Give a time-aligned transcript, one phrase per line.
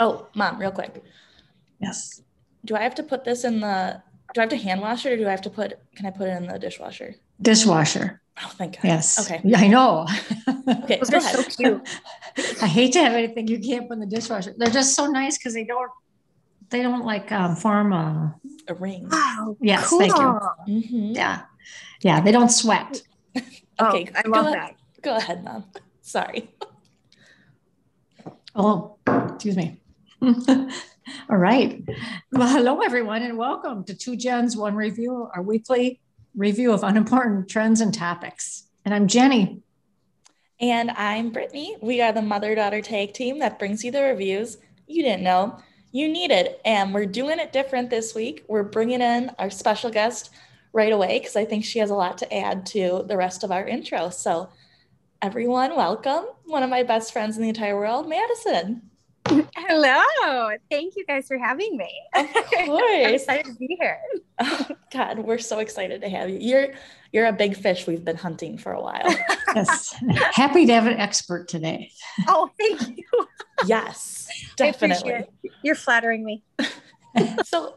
[0.00, 1.02] Oh, mom, real quick.
[1.80, 2.20] Yes.
[2.64, 4.02] Do I have to put this in the
[4.34, 6.10] do I have to hand wash it or do I have to put can I
[6.10, 7.14] put it in the dishwasher?
[7.40, 8.20] Dishwasher.
[8.42, 8.84] Oh, thank God.
[8.84, 9.18] Yes.
[9.20, 9.40] Okay.
[9.44, 10.06] Yeah, I know.
[10.84, 10.96] Okay.
[11.00, 11.56] Those Go are so ahead.
[11.56, 11.98] cute.
[12.62, 14.54] I hate to have anything you can't put in the dishwasher.
[14.56, 15.90] They're just so nice because they don't
[16.70, 18.34] they don't like um, form a
[18.68, 19.08] A ring.
[19.10, 19.56] Wow.
[19.60, 19.98] yes, cool.
[19.98, 20.40] thank you.
[20.68, 21.14] Mhm.
[21.14, 21.42] Yeah.
[22.00, 23.02] Yeah, they don't sweat.
[23.78, 24.54] Oh, Okay, I go love ahead.
[24.58, 24.76] that.
[25.02, 25.64] Go ahead, mom.
[26.02, 26.50] Sorry.
[28.54, 28.96] Oh,
[29.34, 29.80] excuse me.
[31.28, 31.82] All right.
[32.30, 36.00] Well, hello everyone and welcome to Two Gens, One Review, our weekly
[36.36, 38.68] review of unimportant trends and topics.
[38.84, 39.62] And I'm Jenny.
[40.60, 41.76] And I'm Brittany.
[41.82, 45.58] We are the mother daughter tag team that brings you the reviews you didn't know
[45.90, 46.54] you needed.
[46.64, 48.44] And we're doing it different this week.
[48.46, 50.30] We're bringing in our special guest
[50.72, 53.50] right away because I think she has a lot to add to the rest of
[53.50, 54.10] our intro.
[54.10, 54.50] So,
[55.20, 56.26] everyone, welcome.
[56.44, 58.82] One of my best friends in the entire world, Madison.
[59.26, 60.50] Hello.
[60.70, 61.90] Thank you guys for having me.
[62.14, 62.26] Of
[62.58, 63.12] I'm course.
[63.22, 63.98] excited to be here.
[64.40, 66.38] Oh, God, we're so excited to have you.
[66.40, 66.68] You're
[67.12, 69.14] you're a big fish we've been hunting for a while.
[69.54, 69.94] Yes.
[70.32, 71.92] Happy to have an expert today.
[72.26, 73.04] Oh, thank you.
[73.66, 75.12] yes, definitely.
[75.12, 75.30] it.
[75.62, 76.42] You're flattering me.
[77.44, 77.76] So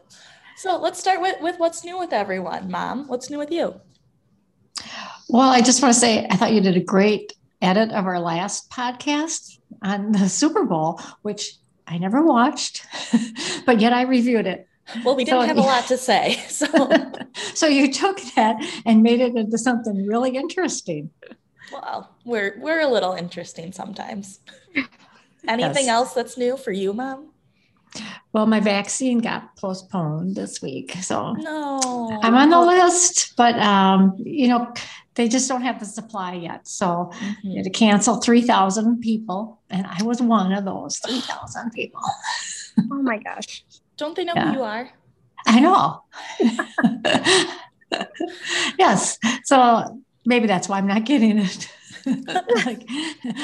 [0.56, 2.70] so let's start with, with what's new with everyone.
[2.70, 3.78] Mom, what's new with you?
[5.28, 7.34] Well, I just want to say I thought you did a great
[7.66, 11.54] edit of our last podcast on the Super Bowl, which
[11.86, 12.86] I never watched,
[13.66, 14.68] but yet I reviewed it.
[15.04, 16.34] Well, we didn't So- have a lot to say.
[16.48, 16.66] So
[17.54, 21.10] so you took that and made it into something really interesting.
[21.72, 24.40] well, we're we're a little interesting sometimes.
[25.48, 25.88] Anything Yes.
[25.88, 27.28] else that's new for you, Mom?
[28.32, 32.18] Well, my vaccine got postponed this week, so No.
[32.22, 34.72] I'm on the list, but um, you know,
[35.16, 36.68] they just don't have the supply yet.
[36.68, 37.10] So
[37.42, 37.56] they Mhm.
[37.56, 42.00] had to cancel 3,000 people, and I was one of those 3,000 people.
[42.92, 43.64] Oh my gosh.
[43.96, 44.50] Don't they know Yeah.
[44.52, 44.90] who you are?
[45.46, 46.02] I know.
[48.78, 49.18] yes.
[49.44, 51.68] So maybe that's why I'm not getting it.
[52.66, 52.82] like,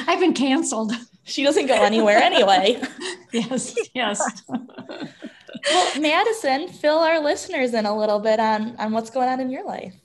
[0.07, 0.93] I've been canceled.
[1.23, 2.81] She doesn't go anywhere anyway.
[3.33, 3.75] Yes.
[3.95, 4.21] Yes.
[4.47, 9.49] Well, Madison, fill our listeners in a little bit on on what's going on in
[9.49, 9.95] your life.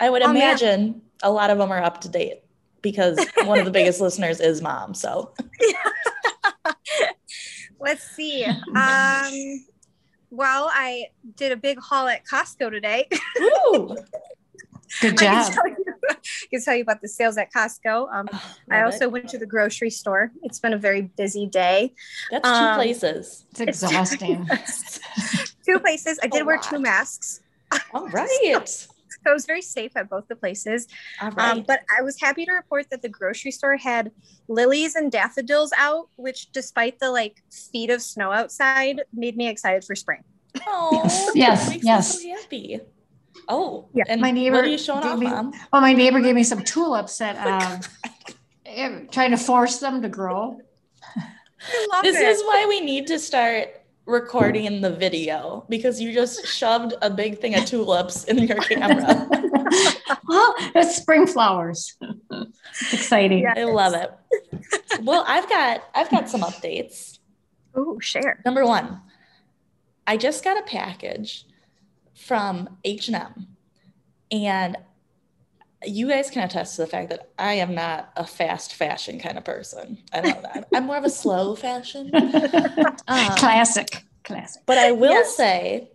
[0.00, 0.36] I would Oh, man.
[0.36, 2.42] imagine a lot of them are up to date
[2.82, 4.94] because one of the biggest listeners is mom.
[4.94, 5.32] So
[7.80, 8.44] Let's see.
[8.44, 9.64] Um,
[10.30, 11.06] well, I
[11.36, 13.08] did a big haul at Costco today.
[13.40, 13.96] Ooh,
[15.00, 15.52] Good can job.
[15.52, 15.76] tell you,
[16.10, 16.14] I
[16.50, 18.12] can tell you about the sales at Costco.
[18.12, 18.28] Um,
[18.70, 19.12] I also it.
[19.12, 20.30] went to the grocery store.
[20.42, 21.94] It's been a very busy day.
[22.30, 23.46] that's two um, places.
[23.52, 24.46] It's exhausting.
[25.64, 26.18] Two places.
[26.22, 26.64] I did A wear lot.
[26.68, 27.40] two masks.
[27.94, 28.86] All right.
[29.24, 30.86] So I was very safe at both the places.
[31.20, 31.50] All right.
[31.58, 34.10] Um, but I was happy to report that the grocery store had
[34.48, 37.42] lilies and daffodils out, which, despite the like
[37.72, 40.22] feet of snow outside, made me excited for spring.
[40.66, 42.18] oh, yes, that makes yes.
[42.24, 42.80] Me so happy.
[43.48, 45.52] Oh, Yeah, and my neighbor what are you showing off, me- mom?
[45.72, 47.36] Well, my neighbor gave me some tulips that
[48.66, 50.60] um, trying to force them to grow.
[51.16, 52.26] I love This it.
[52.26, 53.68] is why we need to start
[54.10, 58.56] recording in the video because you just shoved a big thing of tulips in your
[58.58, 59.28] camera.
[60.28, 61.96] well, it's spring flowers.
[62.30, 63.40] It's exciting.
[63.40, 63.54] Yeah.
[63.56, 64.10] I love it.
[65.02, 67.18] Well, I've got I've got some updates.
[67.74, 68.42] Oh, share.
[68.44, 69.00] Number one,
[70.06, 71.46] I just got a package
[72.14, 73.46] from H&M
[74.30, 74.76] and
[75.84, 79.38] you guys can attest to the fact that I am not a fast fashion kind
[79.38, 79.98] of person.
[80.12, 80.68] I know that.
[80.74, 82.10] I'm more of a slow fashion.
[83.08, 84.04] Um, Classic.
[84.22, 84.62] Classic.
[84.66, 85.36] But I will Yes.
[85.36, 85.90] say,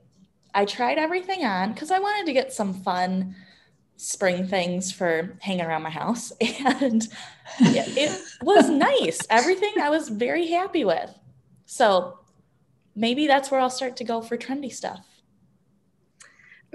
[0.53, 3.35] I tried everything on because I wanted to get some fun
[3.95, 6.33] spring things for hanging around my house.
[6.81, 7.03] And
[7.59, 9.19] it, it was nice.
[9.29, 11.13] Everything I was very happy with.
[11.67, 12.19] So
[12.95, 15.05] maybe that's where I'll start to go for trendy stuff.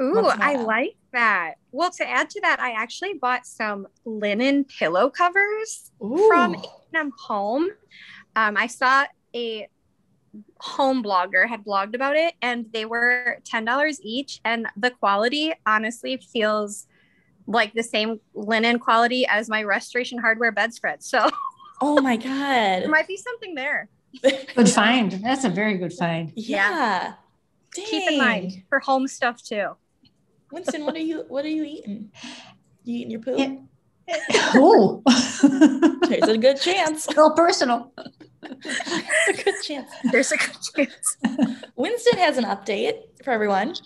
[0.01, 1.55] Ooh, I like that.
[1.73, 6.59] Well, to add to that, I actually bought some linen pillow covers from Ooh.
[6.59, 7.69] H&M Home.
[8.37, 9.05] Um, I saw
[9.35, 9.69] a
[10.59, 15.53] home blogger had blogged about it, and they were ten dollars each, and the quality
[15.67, 16.87] honestly feels
[17.47, 21.03] like the same linen quality as my restoration hardware bedspread.
[21.03, 21.29] So
[21.81, 22.91] Oh my god, there God.
[22.91, 23.89] might be something there.
[24.23, 25.13] Good find.
[25.13, 26.33] That's a very good find.
[26.37, 27.15] Yeah.
[27.75, 29.71] Keep in mind for home stuff too.
[30.53, 32.11] Winston, what are you what are you eating?
[32.85, 33.59] You eating your poop?
[34.55, 35.03] Oh,
[36.09, 37.07] There's a good chance.
[37.17, 37.93] real personal.
[38.43, 39.89] There's a good chance.
[40.11, 41.17] There's a good chance.
[41.77, 43.77] Winston has an update for everyone.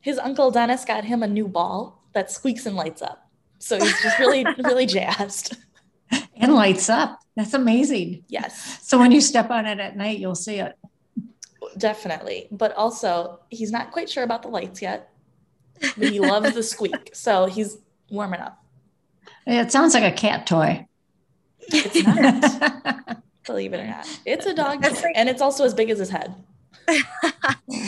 [0.00, 3.30] His uncle Dennis got him a new ball that squeaks and lights up.
[3.60, 5.56] So he's just really, really jazzed.
[6.36, 7.20] And lights up.
[7.36, 8.24] That's amazing.
[8.28, 8.80] Yes.
[8.82, 10.76] So when you step on it at night, you'll see it.
[11.78, 12.48] Definitely.
[12.50, 15.10] But also, he's not quite sure about the lights yet.
[15.80, 17.10] But he loves the squeak.
[17.14, 17.78] So he's
[18.10, 18.62] warming up.
[19.46, 20.86] It sounds like a cat toy.
[21.60, 24.06] It's not, believe it or not.
[24.24, 26.34] It's a dog toy, like- and it's also as big as his head.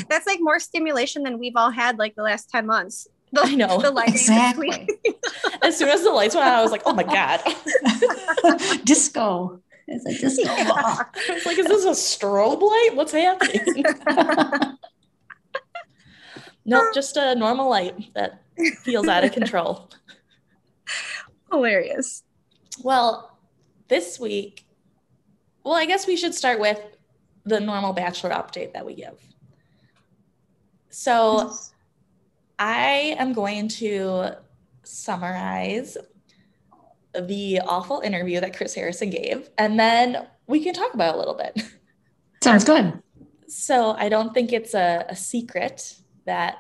[0.08, 3.06] That's like more stimulation than we've all had like the last 10 months.
[3.32, 3.78] The, I know.
[3.80, 4.14] The lighting.
[4.14, 4.88] exactly.
[5.62, 7.40] As soon as the lights went out, I was like, oh my God.
[8.84, 9.60] disco.
[9.88, 10.76] It's a disco ball.
[10.76, 12.90] I like, is this a strobe light?
[12.94, 14.76] What's happening?
[16.66, 18.42] Nope, just a normal light that
[18.82, 19.90] feels out of control.
[21.50, 22.22] Hilarious.
[22.82, 23.38] Well,
[23.88, 24.66] this week,
[25.64, 26.80] well, I guess we should start with
[27.44, 29.18] the normal Bachelor update that we give.
[30.90, 31.52] So
[32.58, 34.36] I am going to
[34.82, 35.96] summarize
[37.18, 41.34] the awful interview that Chris Harrison gave, and then we can talk about a little
[41.34, 41.62] bit.
[42.42, 43.02] Sounds good.
[43.48, 46.58] So I don't think it's a, a secret that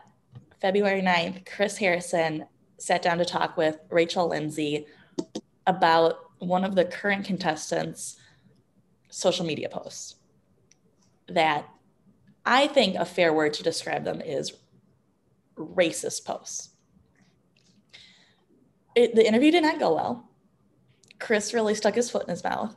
[0.60, 2.46] February 9th, Chris Harrison
[2.78, 4.86] sat down to talk with Rachel Lindsay
[5.66, 8.16] about one of the current contestants'
[9.10, 10.16] social media posts.
[11.28, 11.68] That
[12.44, 14.52] I think a fair word to describe them is
[15.56, 16.70] racist posts.
[18.94, 20.30] It, the interview did not go well.
[21.18, 22.76] Chris really stuck his foot in his mouth.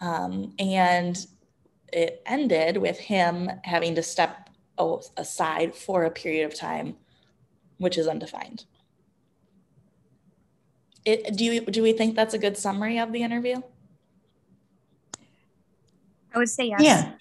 [0.00, 1.18] Um, and
[1.92, 4.49] it ended with him having to step
[5.16, 6.96] aside for a period of time,
[7.78, 8.64] which is undefined.
[11.04, 13.56] It, do you do we think that's a good summary of the interview?
[16.34, 16.80] I would say yes.
[16.82, 17.12] Yeah.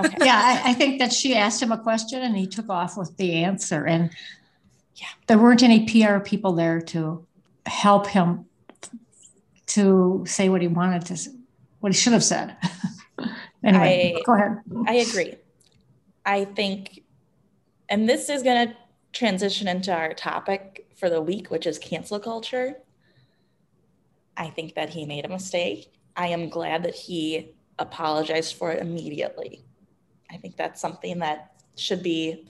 [0.00, 0.16] Okay.
[0.24, 0.40] Yeah.
[0.64, 3.44] I, I think that she asked him a question and he took off with the
[3.44, 3.84] answer.
[3.84, 4.10] And
[4.96, 5.08] Yeah.
[5.26, 7.26] there weren't any PR people there to
[7.66, 8.46] help him
[9.66, 11.28] to say what he wanted to, s-
[11.80, 12.56] what he should have said.
[13.64, 14.58] anyway, I- go ahead.
[14.86, 15.34] I agree.
[16.24, 17.02] I think,
[17.94, 18.74] and this is going to
[19.12, 22.74] transition into our topic for the week, which is cancel culture.
[24.36, 25.92] I think that he made a mistake.
[26.16, 29.64] I am glad that he apologized for it immediately.
[30.28, 32.48] I think that's something that should be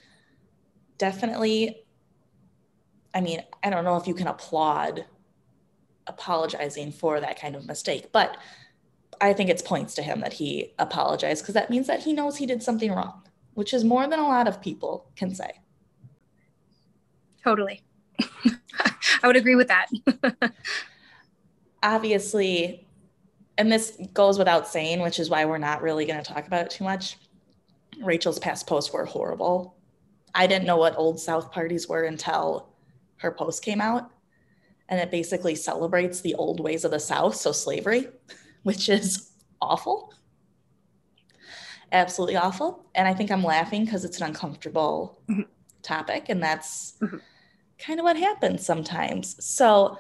[0.97, 1.85] definitely,
[3.13, 5.05] I mean, I don't know if you can applaud
[6.07, 8.39] apologizing for that kind of mistake, but
[9.21, 12.39] I think it's points to him that he apologized because that means that he knows
[12.39, 13.21] he did something wrong,
[13.55, 15.51] which is more than a lot of people can say.
[17.43, 17.83] Totally.
[19.23, 19.87] I would agree with that.
[21.83, 22.87] Obviously,
[23.59, 26.67] and this goes without saying, which is why we're not really going to talk about
[26.67, 27.19] it too much.
[28.03, 29.77] Rachel's past posts were horrible.
[30.35, 32.71] I didn't know what old South parties were until
[33.17, 34.11] her post came out.
[34.89, 38.09] And it basically celebrates the old ways of the South, so slavery,
[38.65, 39.31] which is
[39.61, 40.13] awful.
[41.95, 42.85] Absolutely awful.
[42.97, 45.47] And I think I'm laughing because it's an uncomfortable Mhm.
[45.83, 46.27] topic.
[46.29, 47.21] And that's Mhm.
[47.79, 49.43] kind of what happens sometimes.
[49.45, 49.97] So,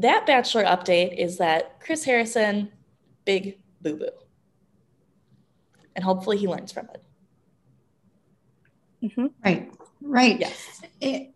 [0.00, 2.72] that Bachelor update is that Chris Harrison,
[3.24, 4.08] big boo boo.
[5.94, 7.02] And hopefully he learns from it.
[9.02, 9.32] Mhm.
[9.44, 9.70] Right.
[10.00, 10.40] Right.
[10.40, 10.82] Yes.
[11.00, 11.32] It-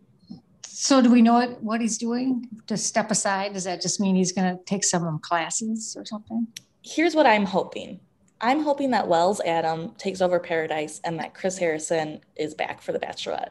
[0.67, 3.53] so do we know what, what he's doing to step aside?
[3.53, 6.47] Does that just mean he's going to take some of classes or something?
[6.81, 8.01] Here's what I'm hoping
[8.45, 12.91] I'm hoping that Wells Adams takes over Paradise and that Chris Harrison is back for
[12.91, 13.49] The Bachelorette.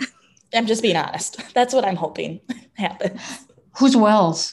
[0.54, 1.42] I'm just being honest.
[1.54, 2.40] That's what I'm hoping
[2.74, 3.20] happens.
[3.78, 4.52] Who's Wells?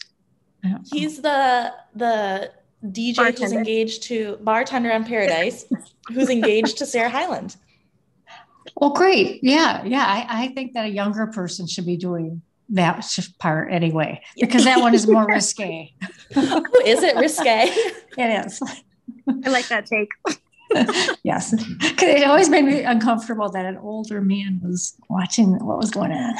[0.63, 0.83] I don't know.
[0.91, 2.51] He's the the
[2.83, 5.65] DJ who's engaged to bartender on Paradise,
[6.07, 7.57] who's engaged to Sarah Hyland.
[8.75, 9.43] Well, great.
[9.43, 9.83] Yeah.
[9.85, 10.03] Yeah.
[10.03, 13.05] I, I think that a younger person should be doing that
[13.37, 15.93] part anyway, because that one is more risque.
[16.35, 17.69] Oh, is it risque?
[18.17, 18.61] It is.
[19.45, 20.09] I like that take.
[21.23, 21.51] yes.
[21.51, 26.11] Cause It always made me uncomfortable that an older man was watching what was going
[26.11, 26.35] on.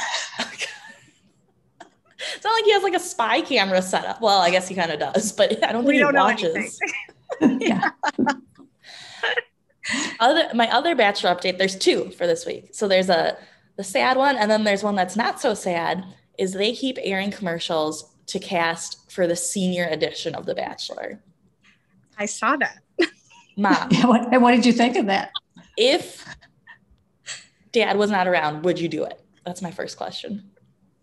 [2.34, 4.20] It's not like he has like a spy camera set up.
[4.20, 6.24] Well, I guess he kind of does, but I don't think We he don't know
[6.24, 6.78] watches.
[7.40, 7.90] yeah.
[10.20, 13.38] other my other bachelor update there's two for this week so there's a
[13.76, 16.04] the sad one and then there's one that's not so sad
[16.38, 21.22] is they keep airing commercials to cast for the senior edition of the bachelor
[22.18, 22.78] I saw that.
[23.56, 25.30] mom Yeah, What, and what did you think of that?
[25.76, 26.24] if
[27.72, 30.50] dad was not around would you do it that's my first question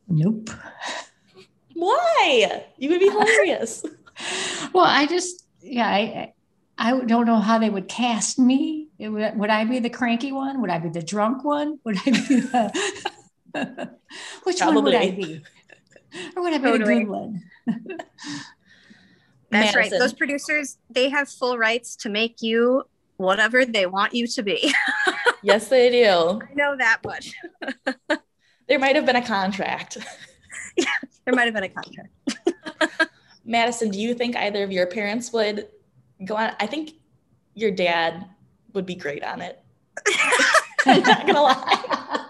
[0.07, 0.49] Nope.
[1.73, 3.83] why you would be hilarious
[4.73, 6.33] Well, I just, yeah, I,
[6.77, 8.87] I don't know how they would cast me.
[8.99, 10.61] It would, would I be the cranky one?
[10.61, 11.79] Would I be the drunk one?
[11.83, 12.71] Would I be the,
[14.43, 15.41] which one would I be?
[16.35, 16.99] Or would I be the Totally.
[16.99, 17.43] good one?
[19.61, 19.91] That's right.
[19.91, 22.83] Those producers, they have full rights to make you
[23.17, 24.73] whatever they want you to be.
[25.43, 26.41] Yes, they do.
[26.41, 27.33] I know that much.
[28.67, 29.97] There might have been a contract.
[30.75, 30.85] yeah,
[31.23, 32.09] There might have been a contract.
[33.45, 35.67] Madison, do you think either of your parents would
[36.25, 36.53] go on?
[36.59, 36.93] I think
[37.53, 38.25] your dad
[38.73, 39.63] would be great on it.
[40.87, 42.25] I'm not gonna lie.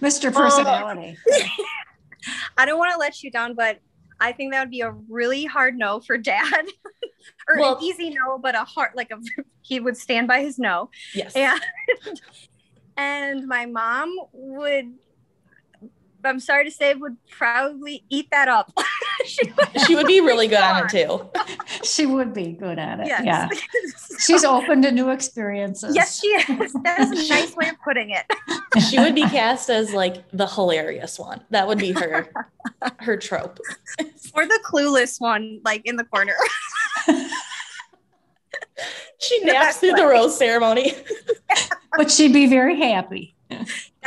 [0.00, 0.34] Mr.
[0.34, 1.16] Personality.
[2.56, 3.78] I don't want to let you down, but
[4.20, 6.66] I think that would be a really hard no for dad.
[7.48, 9.18] or Well- an easy no, but a hard like a
[9.62, 10.90] he would stand by his no.
[11.14, 11.34] Yes.
[11.36, 11.60] And
[12.96, 14.92] and my mom would
[16.24, 18.72] I'm sorry to say would probably eat that up.
[19.26, 21.28] she would, She would be really good on it too.
[21.84, 23.06] She would be good at it.
[23.06, 23.24] yes.
[23.24, 23.48] Yeah.
[24.18, 25.94] She's open to new experiences.
[25.94, 26.72] yes, she is.
[26.84, 28.24] That is a nice way of putting it.
[28.90, 31.40] She would be cast as like the hilarious one.
[31.50, 32.30] That would be her
[32.98, 33.58] her trope.
[34.34, 36.34] Or the clueless one, like in the corner.
[39.20, 40.94] She The naps best through the rose ceremony.
[41.96, 43.34] But she'd be very happy.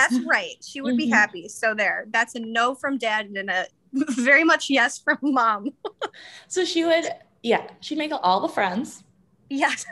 [0.10, 0.56] That's right.
[0.66, 1.14] She would be Mhm.
[1.14, 1.48] happy.
[1.48, 2.06] So there.
[2.10, 5.70] That's a no from dad and a very much yes from mom.
[6.48, 7.06] So she would,
[7.44, 9.04] yeah, she'd make all the friends.
[9.50, 9.86] Yes.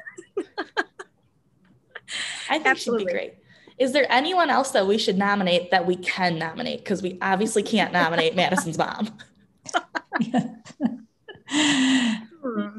[2.49, 3.03] I think Absolutely.
[3.03, 3.33] she'd be great.
[3.77, 6.79] Is there anyone else that we should nominate that we can nominate?
[6.79, 9.15] Because we obviously can't nominate Madison's mom.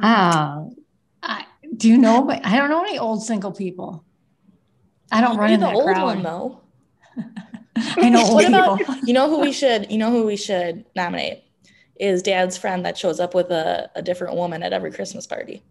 [0.03, 0.65] Ah,
[1.23, 1.47] I,
[1.77, 2.23] do you know?
[2.23, 4.05] But I don't know any old single people.
[5.13, 6.05] I don't run Maybe in the that old crowd.
[6.05, 6.61] one though.
[7.77, 8.97] I know old about- people.
[9.07, 11.45] You know who we should, you know who we should nominate?
[11.99, 15.63] Is dad's friend that shows up with a, a different woman at every Christmas party.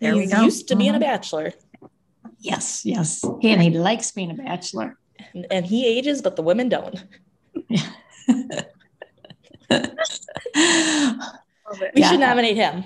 [0.00, 0.42] There we he go.
[0.42, 1.06] used to be in a uh-huh.
[1.06, 1.52] bachelor.
[2.40, 3.24] Yes, yes.
[3.40, 4.96] He, and he likes being a bachelor.
[5.34, 7.04] And, and he ages, but the women don't.
[11.94, 12.10] We Yeah.
[12.10, 12.84] should nominate him.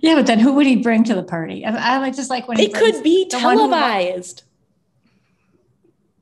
[0.00, 1.64] Yeah, but then who would he bring to the party?
[1.66, 4.43] I, I just like when he It could be televised.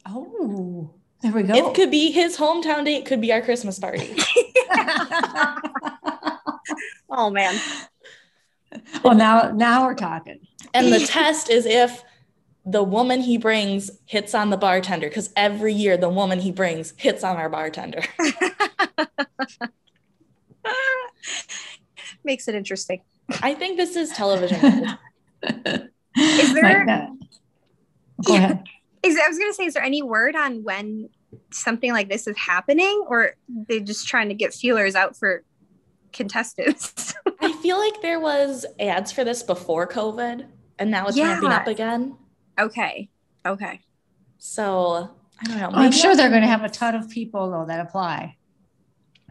[0.07, 0.91] Oh,
[1.23, 1.55] there we go.
[1.55, 4.15] It could be his hometown date, could be our Christmas party.
[7.15, 7.61] Oh man.
[9.05, 10.39] well, now now we're talking.
[10.73, 12.03] And the test is if
[12.65, 16.95] the woman he brings hits on the bartender, because every year the woman he brings
[16.97, 18.03] hits on our bartender.
[22.25, 23.03] Makes it interesting.
[23.43, 24.87] I think this is television.
[26.17, 27.09] Is there-
[28.25, 28.65] Go ahead.
[29.03, 31.09] Is I was gonna say, is there any word on when
[31.51, 35.43] something like this is happening, or they're just trying to get feelers out for
[36.13, 37.15] contestants?
[37.41, 40.47] I feel like there was ads for this before COVID,
[40.79, 42.17] and now it's ramping up again.
[42.59, 43.09] okay.
[43.45, 43.81] Okay.
[44.39, 45.71] So I don't know.
[45.73, 48.37] I'm sure they're going to have a ton of people though that apply.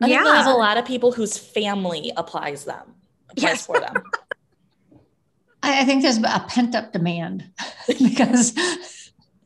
[0.01, 2.95] I think there's a lot of people whose family applies them,
[3.29, 3.65] applies Yes.
[3.65, 3.93] for them.
[5.63, 7.49] I, I think there's a pent up demand
[7.87, 8.53] because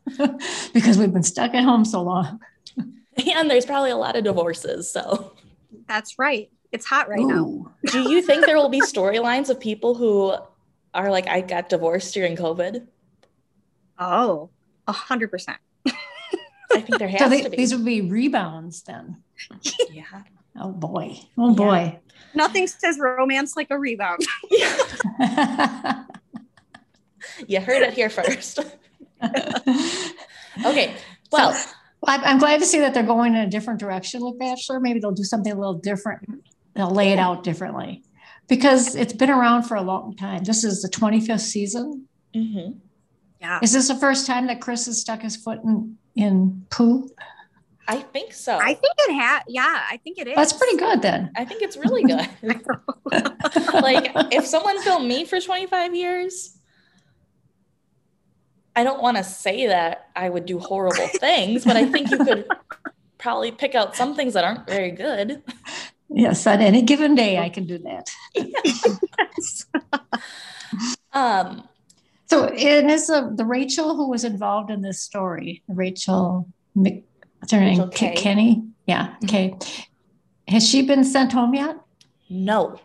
[0.74, 2.40] because we've been stuck at home so long.
[3.34, 4.92] And there's probably a lot of divorces.
[4.92, 5.32] So
[5.88, 6.52] That's right.
[6.74, 7.72] It's hot right now.
[7.86, 10.36] Do you think there will be storylines of people who
[10.94, 12.86] are like, I got divorced during COVID?
[13.98, 14.50] Oh,
[14.86, 15.60] a hundred percent.
[15.88, 17.56] I think there has So they, to be.
[17.56, 19.24] these would be rebounds then.
[19.92, 20.04] yeah.
[20.60, 21.18] Oh boy.
[21.38, 21.98] Oh boy.
[22.34, 24.26] Nothing says romance like a rebound.
[27.48, 28.60] You heard it here first.
[30.66, 30.96] Okay.
[31.32, 31.52] Well,
[32.08, 34.80] I'm, I'm glad to see that they're going in a different direction with Bachelor.
[34.80, 36.44] Maybe they'll do something a little different.
[36.76, 38.04] They'll lay it out differently
[38.48, 40.44] because it's been around for a long time.
[40.44, 42.08] This is the 25th season.
[42.36, 42.78] mhm.
[43.42, 43.60] Yeah.
[43.62, 47.10] Is this the first time that Chris has stuck his foot in, in poo?
[47.88, 48.58] I think so.
[48.58, 49.44] I think it had.
[49.48, 50.36] Yeah, I think it is.
[50.36, 51.32] That's pretty good then.
[51.36, 52.28] I think it's really good.
[53.74, 56.55] like if someone filmed me for 25 years
[58.76, 62.20] i don't want to say that i would do horrible things but i think you
[62.20, 62.46] could
[63.18, 65.42] probably pick out some things that aren't very good
[66.08, 68.10] Yes, on any given day, I can do that.
[71.14, 71.68] um
[72.28, 77.04] So, and is the, the Rachel who was involved in this story, Rachel, Mc,
[77.40, 77.92] what's her Rachel name?
[77.92, 78.64] K- Kenny?
[78.86, 79.58] Yeah, okay.
[80.48, 81.76] Has she been sent home yet?
[82.30, 82.80] no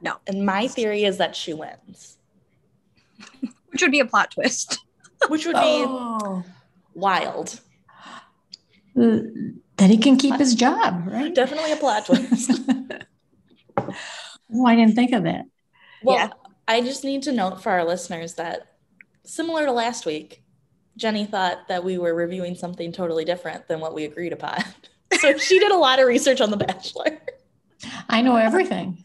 [0.00, 0.16] No.
[0.26, 2.16] and my theory is that she wins
[3.70, 4.80] Which would be a plot twist.
[5.28, 6.44] Which would be Oh.
[6.94, 7.60] wild
[8.94, 11.34] Then he can keep his job, right?
[11.34, 12.50] definitely a plot twist
[13.78, 15.44] oh, I didn't think of that.
[16.02, 16.30] well Yeah.
[16.68, 18.74] i just need to note for our listeners that
[19.24, 20.42] similar to last week
[20.96, 24.62] jenny thought that we were reviewing something totally different than what we agreed upon
[25.20, 27.18] so she did a lot of research on the bachelor
[28.08, 29.04] I know everything.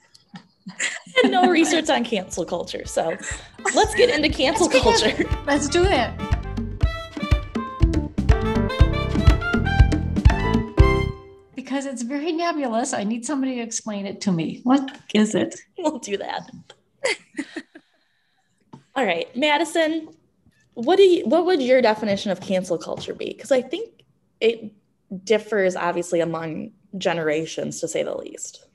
[1.24, 2.86] and no research on cancel culture.
[2.86, 3.18] So
[3.76, 5.26] let's get into cancel let's culture.
[5.46, 6.12] Let's do it.
[11.56, 12.94] Because it's very nebulous.
[12.94, 14.62] I need somebody to explain it to me.
[14.64, 15.60] What is it?
[15.78, 16.50] We'll do that.
[18.96, 20.10] All right, Madison,
[20.74, 23.34] what do you what would your definition of cancel culture be?
[23.34, 24.04] Because I think
[24.40, 24.72] it
[25.24, 28.67] differs obviously among generations to say the least.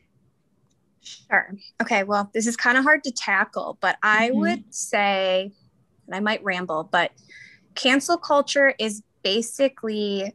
[1.03, 1.55] Sure.
[1.81, 2.05] Okay.
[2.05, 4.39] Well, this is kind of hard to tackle, but I mm-hmm.
[4.39, 5.53] would say,
[6.07, 7.11] and I might ramble, but
[7.75, 10.35] cancel culture is basically,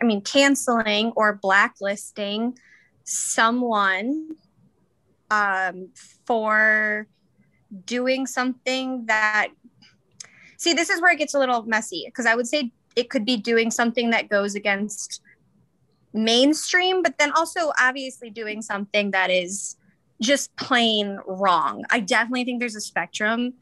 [0.00, 2.58] I mean, canceling or blacklisting
[3.04, 4.36] someone
[5.30, 5.88] um,
[6.26, 7.06] for
[7.84, 9.48] doing something that,
[10.56, 13.24] see, this is where it gets a little messy because I would say it could
[13.24, 15.22] be doing something that goes against
[16.12, 19.76] mainstream, but then also obviously doing something that is
[20.20, 21.84] just plain wrong.
[21.90, 23.54] I definitely think there's a spectrum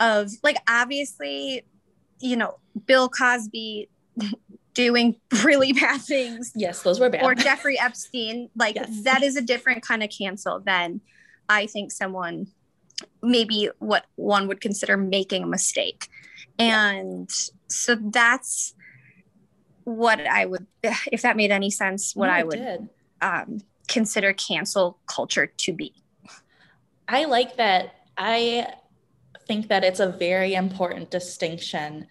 [0.00, 1.64] of like obviously,
[2.20, 3.88] you know, Bill Cosby
[4.74, 6.52] doing really bad things.
[6.54, 7.24] Yes, those were bad.
[7.24, 9.02] Or Jeffrey Epstein, like yes.
[9.04, 11.00] that is a different kind of cancel than
[11.48, 12.46] I think someone
[13.22, 16.08] maybe what one would consider making a mistake.
[16.58, 17.30] And
[17.68, 18.74] so that's
[19.84, 22.88] what I would, if that made any sense, what no, I would
[23.20, 25.94] um, consider cancel culture to be.
[27.08, 27.94] I like that.
[28.16, 28.74] I
[29.46, 32.06] think that it's a very important distinction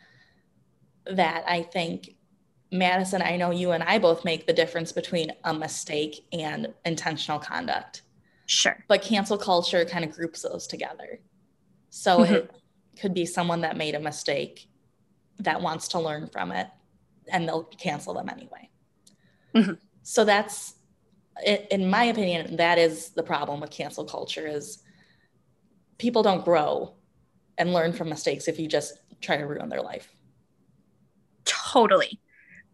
[1.05, 2.15] that I think
[2.71, 7.39] Madison, I know you and I both make the difference between a mistake and intentional
[7.39, 8.03] conduct.
[8.45, 8.83] Sure.
[8.87, 11.19] But cancel culture kind of groups those together.
[11.89, 12.33] So mm-hmm.
[12.33, 12.51] it
[12.99, 14.67] could be someone that made a mistake
[15.39, 16.67] that wants to learn from it
[17.31, 18.69] and they'll cancel them anyway.
[19.55, 19.73] Mm-hmm.
[20.03, 20.75] So that's,
[21.45, 24.83] in my opinion, that is the problem with cancel culture is
[25.97, 26.95] people don't grow
[27.57, 30.09] and learn from mistakes if you just try to ruin their life.
[31.45, 32.19] Totally.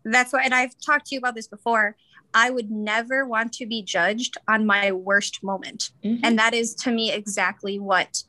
[0.06, 1.96] That's why, and I've talked to you about this before.
[2.34, 5.92] I would never want to be judged on my worst moment.
[6.04, 6.24] Mm-hmm.
[6.24, 8.24] And that is to me exactly what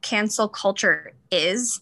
[0.00, 1.80] cancel culture is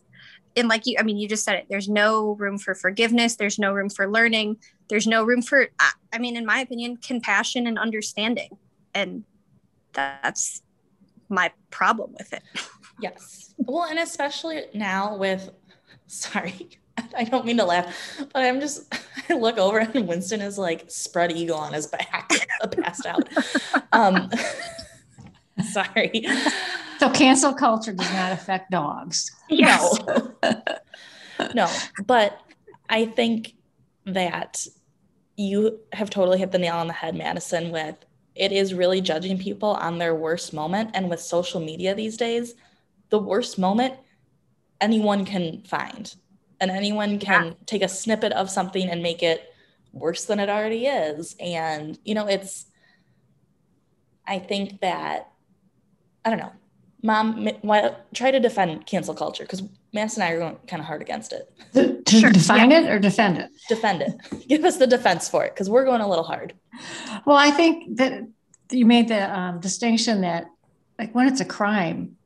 [0.57, 3.59] and like you i mean you just said it there's no room for forgiveness there's
[3.59, 4.57] no room for learning
[4.91, 5.69] there's no room for
[6.13, 8.51] i mean in my opinion compassion and understanding.
[8.93, 9.25] And
[9.93, 10.63] that's
[11.29, 12.43] my problem with it.
[13.03, 13.55] Yes.
[13.57, 15.49] Well and especially now with
[16.07, 16.69] sorry
[17.17, 17.97] i don't mean to laugh
[18.35, 18.95] but i'm just
[19.31, 22.31] i look over and winston is like spread eagle on his back
[22.73, 23.27] passed out.
[23.93, 24.29] Um
[25.73, 26.27] sorry
[27.01, 29.31] so cancel culture does not affect dogs.
[29.49, 29.99] Yes.
[30.07, 30.63] No.
[31.55, 31.69] no,
[32.05, 32.39] but
[32.91, 33.55] I think
[34.05, 34.67] that
[35.37, 37.97] you have totally hit the nail on the head, Madison, with
[38.35, 40.91] it is really judging people on their worst moment.
[40.93, 42.55] And with social media these days,
[43.09, 43.95] the worst moment
[44.83, 46.15] anyone can find.
[46.61, 47.53] And anyone can yeah.
[47.65, 49.55] take a snippet of something and make it
[49.95, 51.35] worse than it already is.
[51.41, 52.67] And, you know, it's,
[54.27, 55.31] I think that,
[56.25, 56.53] I don't know,
[57.03, 60.87] mom why, try to defend cancel culture because Madison and I are going kind of
[60.87, 61.53] hard against it.
[61.75, 62.31] To, to sure.
[62.31, 62.81] define yeah.
[62.81, 63.51] it or defend it?
[63.69, 64.13] Defend it.
[64.49, 66.55] Give us the defense for it because we're going a little hard.
[67.27, 68.27] Well, I think that
[68.71, 70.47] you made the um, distinction that,
[70.99, 72.17] like, when it's a crime,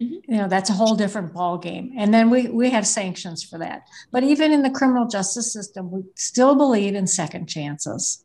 [0.00, 0.32] mm-hmm.
[0.32, 1.94] you know, that's a whole different ball game.
[1.96, 3.82] And then we we have sanctions for that.
[4.10, 8.24] But even in the criminal justice system, we still believe in second chances.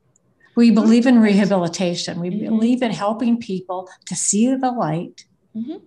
[0.55, 0.75] We mm-hmm.
[0.75, 2.19] believe in rehabilitation.
[2.19, 2.45] We mm-hmm.
[2.45, 5.77] believe in helping people to see the light Mm-hmm.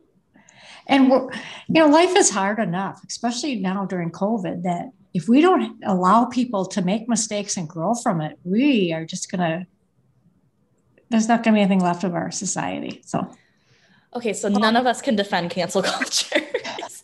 [0.89, 1.29] And we're,
[1.69, 6.27] you know, life is hard enough, especially now during COVID, that if we don't allow
[6.27, 9.67] people to make mistakes and grow from it, we are just going to,
[11.11, 13.03] there's not going to be anything left of our society.
[13.05, 13.29] So,
[14.15, 16.41] okay, so none of us can defend cancel culture.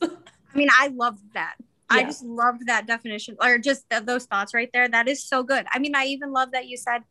[0.00, 1.56] I mean, I love that.
[1.90, 1.98] Yeah.
[1.98, 4.88] I just love that definition or just th- those thoughts right there.
[4.88, 5.66] That is so good.
[5.72, 7.02] I mean, I even love that you said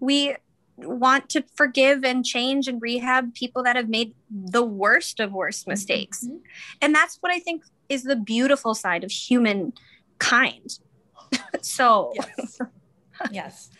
[0.00, 0.36] we
[0.76, 5.68] want to forgive and change and rehab people that have made the worst of worst
[5.68, 6.24] mistakes.
[6.24, 6.36] Mm-hmm.
[6.82, 10.78] And that's what I think is the beautiful side of humankind.
[11.60, 12.58] so, yes.
[13.30, 13.70] yes.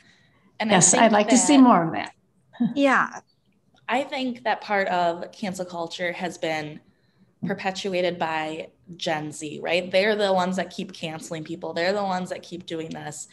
[0.61, 2.13] And yes, I'd like that, to see more of that.
[2.75, 3.21] yeah.
[3.89, 6.81] I think that part of cancel culture has been
[7.45, 9.91] perpetuated by Gen Z, right?
[9.91, 11.73] They're the ones that keep canceling people.
[11.73, 13.29] They're the ones that keep doing this.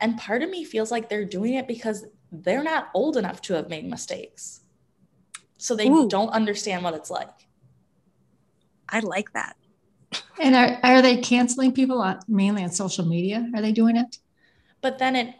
[0.00, 3.54] And part of me feels like they're doing it because they're not old enough to
[3.54, 4.60] have made mistakes.
[5.58, 6.08] So they Ooh.
[6.08, 7.28] don't understand what it's like.
[8.88, 9.56] I like that.
[10.40, 13.48] and are, are they canceling people on mainly on social media?
[13.54, 14.18] Are they doing it?
[14.80, 15.34] But then it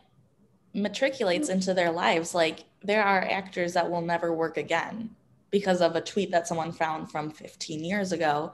[0.75, 2.35] matriculates into their lives.
[2.35, 5.11] Like there are actors that will never work again
[5.51, 8.53] because of a tweet that someone found from 15 years ago.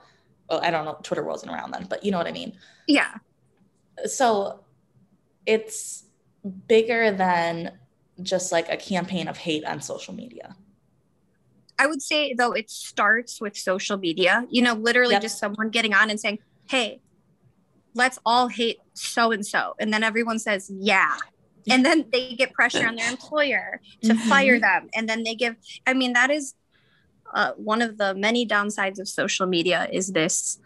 [0.49, 2.53] Well, I don't know, Twitter wasn't around then, but you know what I mean.
[2.87, 3.15] Yeah.
[4.05, 4.61] So
[5.47, 6.03] it's
[6.67, 7.71] bigger than
[8.21, 10.55] just like a campaign of hate on social media.
[11.79, 14.45] I would say though it starts with social media.
[14.49, 15.21] You know, literally yep.
[15.21, 17.01] just someone getting on and saying, "Hey,
[17.93, 21.17] let's all hate so and so," and then everyone says, "Yeah."
[21.69, 24.29] And then they get pressure on their employer to mm-hmm.
[24.29, 24.89] fire them.
[24.95, 26.53] And then they give, I mean, that is
[27.33, 30.59] uh, one of the many downsides of social media is this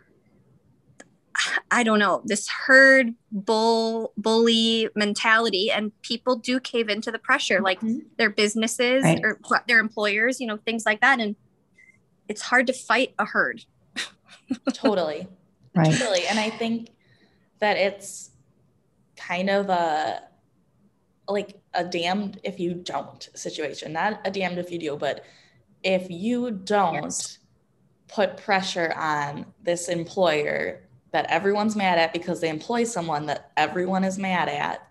[1.69, 7.61] I don't know, this herd bull bully mentality and people do cave into the pressure
[7.61, 7.99] like mm-hmm.
[8.17, 9.21] their businesses right.
[9.23, 11.35] or their employers, you know, things like that and
[12.27, 13.65] it's hard to fight a herd.
[14.73, 15.27] totally.
[15.75, 15.93] Right.
[15.93, 16.25] Totally.
[16.27, 16.89] And I think
[17.59, 18.31] that it's
[19.15, 20.23] kind of a
[21.27, 25.23] like a damned if you don't situation, not a damned if you do, but
[25.83, 27.39] if you don't yes.
[28.07, 34.03] put pressure on this employer that everyone's mad at because they employ someone that everyone
[34.03, 34.87] is mad at,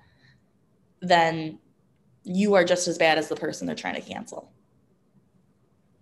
[1.00, 1.58] then
[2.24, 4.52] you are just as bad as the person they're trying to cancel.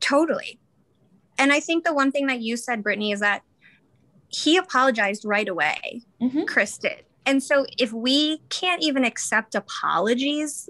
[0.01, 0.59] Totally.
[1.39, 3.43] And I think the one thing that you said, Brittany, is that
[4.29, 6.03] he apologized right away.
[6.21, 6.45] Mm-hmm.
[6.45, 7.05] Chris did.
[7.25, 10.69] And so if we can't even accept apologies,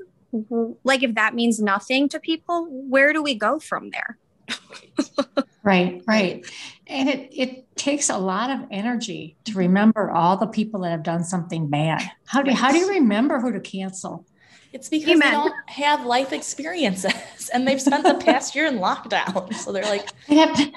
[0.84, 4.18] like if that means nothing to people, where do we go from there?
[5.62, 6.44] right, right.
[6.86, 9.58] And it, it takes a lot of energy to mm-hmm.
[9.60, 12.02] remember all the people that have done something bad.
[12.26, 14.24] How do, how do you remember who to cancel?
[14.72, 15.20] It's because Amen.
[15.20, 19.54] they don't have life experiences and they've spent the past year in lockdown.
[19.54, 20.72] So they're like, I'd have to,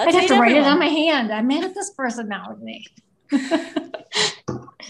[0.00, 1.32] I'd have to write it on my hand.
[1.32, 2.86] I'm mad at this person now with me.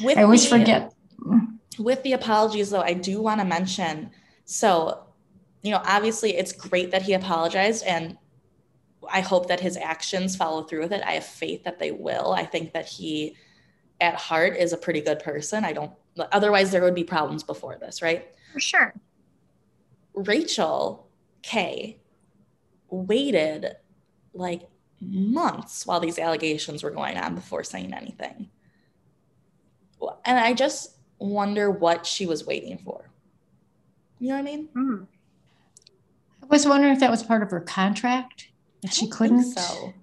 [0.03, 0.93] with I always the, forget.
[1.79, 4.11] With the apologies, though, I do want to mention
[4.45, 5.05] so,
[5.65, 8.19] you know, obviously it's great that he apologized and
[9.11, 11.03] I hope that his actions follow through with it.
[11.05, 12.33] I have faith that they will.
[12.33, 13.37] I think that he,
[14.01, 15.65] at heart, is a pretty good person.
[15.65, 15.91] I don't,
[16.33, 18.29] otherwise, there would be problems before this, right?
[18.53, 18.95] For sure.
[20.15, 21.09] Rachel
[21.43, 21.99] K
[22.91, 23.75] waited
[24.35, 24.69] like
[25.01, 28.51] months while these allegations were going on before saying anything.
[30.27, 33.11] And I just wonder what she was waiting for.
[34.19, 34.69] You know what I mean?
[34.77, 35.07] Mm.
[36.45, 38.49] I was wondering if that was part of her contract
[38.83, 39.45] that she couldn't.
[39.45, 39.95] so.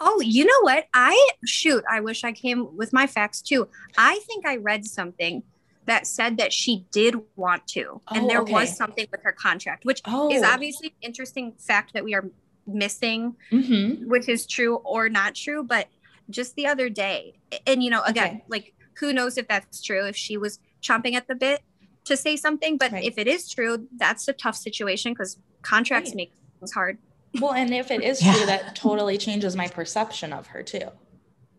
[0.00, 0.86] Oh, you know what?
[0.94, 1.82] I shoot.
[1.90, 3.68] I wish I came with my facts too.
[3.98, 5.42] I think I read something
[5.86, 8.52] that said that she did want to, and oh, there okay.
[8.52, 10.30] was something with her contract, which oh.
[10.30, 12.24] is obviously an interesting fact that we are
[12.66, 14.08] missing, mm-hmm.
[14.08, 15.64] which is true or not true.
[15.64, 15.88] But
[16.30, 17.34] just the other day,
[17.66, 18.44] and you know, again, okay.
[18.48, 20.06] like who knows if that's true?
[20.06, 21.62] If she was chomping at the bit
[22.04, 23.04] to say something, but right.
[23.04, 26.16] if it is true, that's a tough situation because contracts right.
[26.16, 26.98] make things hard.
[27.40, 28.34] Well, and if it is yeah.
[28.34, 30.88] true, that totally changes my perception of her too.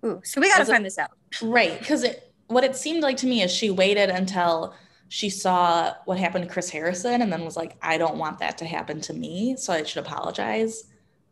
[0.05, 1.11] Ooh, so we got to find this out.
[1.41, 1.79] Right.
[1.79, 4.75] Because it, what it seemed like to me is she waited until
[5.07, 8.57] she saw what happened to Chris Harrison and then was like, I don't want that
[8.59, 9.55] to happen to me.
[9.57, 10.83] So I should apologize.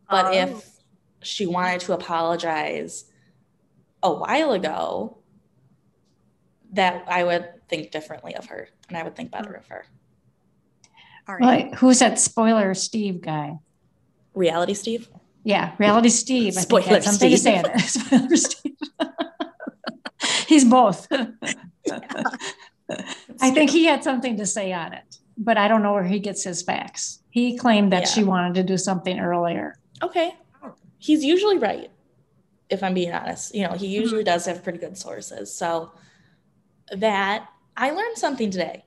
[0.08, 0.32] But oh.
[0.32, 0.70] if
[1.22, 3.04] she wanted to apologize
[4.02, 5.18] a while ago,
[6.72, 9.86] that I would think differently of her and I would think better of her.
[11.26, 11.70] All right.
[11.70, 13.58] Well, who's that spoiler Steve guy?
[14.34, 15.08] Reality Steve?
[15.42, 16.56] Yeah, Reality Steve.
[16.58, 17.38] I Spoiler think something Steve.
[17.38, 17.80] to say on it.
[17.88, 18.76] Spoiler Steve.
[20.46, 21.08] He's both.
[23.40, 26.18] I think he had something to say on it, but I don't know where he
[26.18, 27.20] gets his facts.
[27.30, 28.08] He claimed that yeah.
[28.08, 29.78] she wanted to do something earlier.
[30.02, 30.34] Okay.
[30.98, 31.90] He's usually right,
[32.68, 33.54] if I'm being honest.
[33.54, 34.32] You know, he usually mm-hmm.
[34.32, 35.52] does have pretty good sources.
[35.52, 35.92] So
[36.92, 38.84] that I learned something today.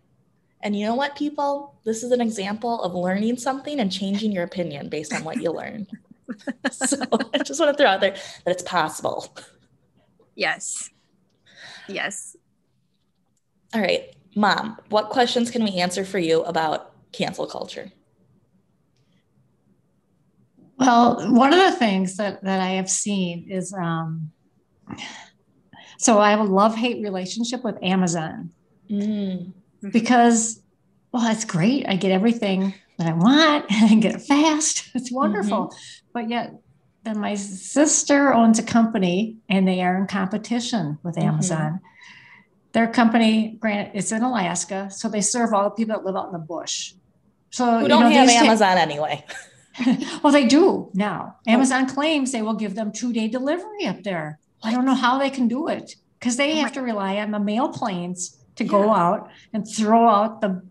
[0.61, 1.75] And you know what, people?
[1.83, 5.51] This is an example of learning something and changing your opinion based on what you
[5.51, 5.87] learn.
[6.71, 6.97] so
[7.33, 9.35] I just want to throw out there that it's possible.
[10.35, 10.89] Yes.
[11.87, 12.35] Yes.
[13.73, 14.15] All right.
[14.35, 17.91] Mom, what questions can we answer for you about cancel culture?
[20.77, 24.31] Well, one of the things that, that I have seen is um,
[25.97, 28.51] so I have a love hate relationship with Amazon.
[28.89, 29.53] Mm.
[29.91, 30.61] Because,
[31.11, 31.87] well, it's great.
[31.87, 34.89] I get everything that I want and I get it fast.
[34.95, 35.67] It's wonderful.
[35.67, 36.07] Mm-hmm.
[36.13, 36.53] But yet,
[37.03, 41.27] then my sister owns a company and they are in competition with mm-hmm.
[41.27, 41.73] Amazon.
[41.73, 41.85] Mm-hmm.
[42.71, 46.27] Their company, granted, it's in Alaska, so they serve all the people that live out
[46.27, 46.93] in the bush.
[47.51, 49.23] So who don't know, have Amazon anyway.
[50.23, 51.37] well, they do now.
[51.47, 51.93] Amazon oh.
[51.93, 54.39] claims they will give them two day delivery up there.
[54.61, 57.31] I don't know how they can do it because they oh have to rely on
[57.31, 60.61] the mail planes to go out and throw out the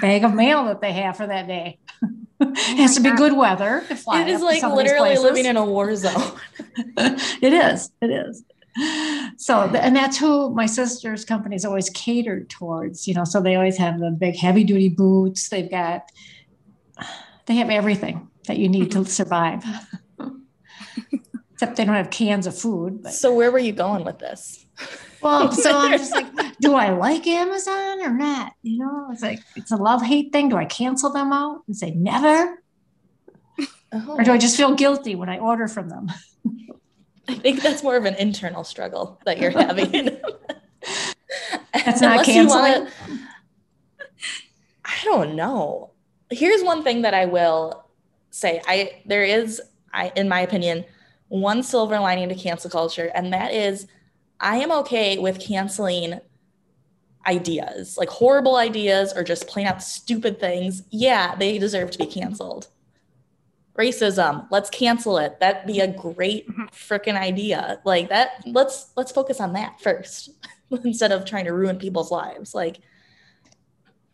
[0.00, 1.78] bag of mail that they have for that day.
[2.40, 3.18] it has to be God.
[3.18, 4.22] good weather to fly.
[4.22, 6.38] It is like some of these literally living in a war zone.
[6.96, 7.90] it is.
[8.00, 8.42] It is.
[9.36, 13.24] So, and that's who my sister's company is always catered towards, you know.
[13.24, 15.48] So they always have the big heavy duty boots.
[15.48, 16.10] They've got,
[17.46, 19.06] they have everything that you need to mm-hmm.
[19.06, 19.64] survive.
[21.52, 23.02] Except they don't have cans of food.
[23.02, 24.64] But So where were you going with this?
[25.22, 26.26] Well, so I'm just like,
[26.60, 28.52] do I like Amazon or not?
[28.62, 30.48] You know, it's like it's a love hate thing.
[30.48, 32.62] Do I cancel them out and say never,
[33.92, 36.10] Oh, or do I just feel guilty when I order from them?
[37.28, 39.90] I think that's more of an internal struggle that you're having.
[41.74, 42.62] That's not canceling.
[42.62, 42.90] wanna-
[44.84, 45.90] I don't know.
[46.30, 47.84] Here's one thing that I will
[48.30, 48.60] say.
[48.66, 49.60] I there is,
[49.92, 50.84] I in my opinion,
[51.28, 53.86] one silver lining to cancel culture, and that is
[54.40, 56.20] I am okay with canceling
[57.26, 60.82] ideas, like horrible ideas or just plain out stupid things.
[60.90, 62.68] Yeah, they deserve to be canceled.
[63.78, 65.38] Racism, let's cancel it.
[65.40, 66.70] That'd be a great Mhm.
[66.70, 67.80] freaking idea.
[67.84, 70.30] Like that, let's let's focus on that first
[70.84, 72.54] instead of trying to ruin people's lives.
[72.54, 72.80] Like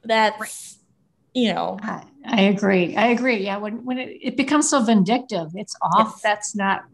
[0.04, 0.78] that's
[1.34, 2.96] you know, I, I agree.
[2.96, 3.44] I agree.
[3.44, 6.12] Yeah, when when it, it becomes so vindictive, it's off.
[6.14, 6.22] Yes.
[6.22, 6.84] That's not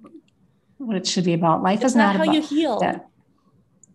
[0.78, 1.62] what it should be about.
[1.62, 2.80] Life it's is not, not, how about you heal.
[2.80, 3.06] that.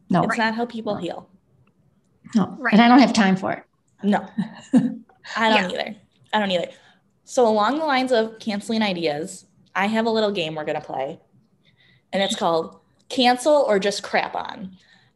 [0.10, 1.30] No, It's not how people heal.
[2.36, 2.74] no, Right.
[2.74, 3.64] and I don't have time for it.
[4.04, 4.26] No,
[5.36, 5.96] I don't either.
[6.34, 6.68] I don't either.
[7.26, 10.86] So, along the lines of canceling ideas, I have a little game we're going to
[10.86, 11.20] play,
[12.14, 14.72] and it's called Cancel or Just Crap On.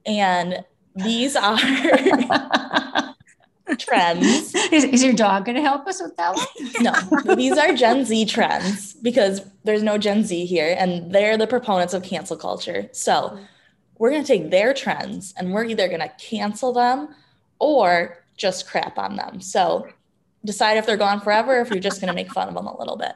[0.06, 0.64] And
[0.96, 1.58] these are
[3.78, 4.54] trends.
[4.72, 6.46] is, is your dog going to help us with that one?
[6.82, 11.48] No, these are Gen Z trends because there's no Gen Z here, and they're the
[11.48, 12.90] proponents of cancel culture.
[12.92, 13.38] So,
[14.02, 17.10] we're going to take their trends and we're either going to cancel them
[17.60, 19.40] or just crap on them.
[19.40, 19.88] So,
[20.44, 22.66] decide if they're gone forever or if you're just going to make fun of them
[22.66, 23.14] a little bit.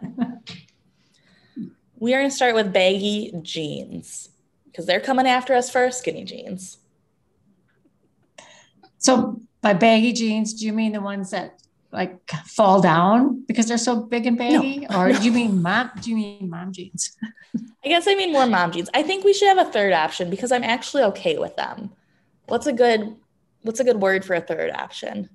[1.98, 4.30] We are going to start with baggy jeans
[4.66, 6.78] because they're coming after us for skinny jeans.
[9.00, 11.64] So by baggy jeans, do you mean the ones that
[11.96, 15.90] like fall down because they're so big and baggy, or do you mean mom?
[16.02, 17.16] Do you mean mom jeans?
[17.86, 18.90] I guess I mean more mom jeans.
[18.94, 21.92] I think we should have a third option because I'm actually okay with them.
[22.48, 23.16] What's a good
[23.64, 25.30] what's a good word for a third option?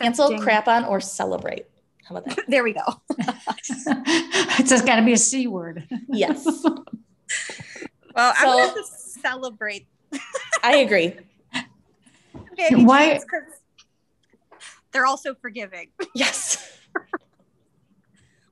[0.00, 1.66] Cancel, crap on, or celebrate.
[2.04, 2.44] How about that?
[2.48, 2.80] There we go.
[3.18, 5.86] it's just got to be a c word.
[6.08, 6.84] Yes, Well,
[8.16, 8.84] I'm So- going to
[9.20, 9.86] celebrate.
[10.62, 11.16] I agree.
[12.56, 13.60] baby Why- jeans 'cause
[14.96, 15.90] They're also forgiving.
[16.14, 16.72] Yes.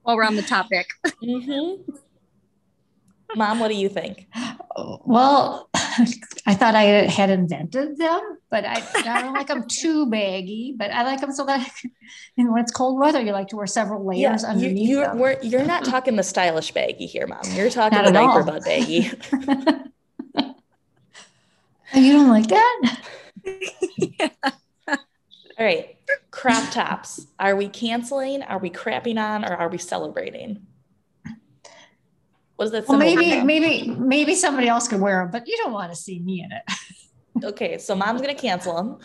[0.02, 0.86] While we're on the topic,
[1.22, 1.76] hmm
[3.34, 4.28] Mom, what do you think?
[4.76, 5.70] Well,
[6.46, 10.74] I thought I had invented them, but I, I don't like them too baggy.
[10.76, 11.66] But I like them so that,
[12.36, 15.18] and when it's cold weather, you like to wear several layers you, underneath you, them.
[15.18, 17.40] we're, you're not talking the stylish baggy here, Mom.
[17.54, 18.44] You're talking Not the diaper all.
[18.44, 19.10] bud baggy.
[21.96, 22.98] Oh, you don't like that?
[25.56, 25.96] All right,
[26.30, 27.26] crop tops.
[27.38, 28.42] Are we canceling?
[28.42, 29.44] Are we crapping on?
[29.44, 30.66] Or are we celebrating?
[32.56, 32.86] Was that?
[32.88, 33.16] Well, symbol?
[33.22, 36.42] maybe, maybe, maybe somebody else could wear them, but you don't want to see me
[36.42, 36.62] in it.
[37.42, 38.98] Okay, so Mom's gonna cancel them.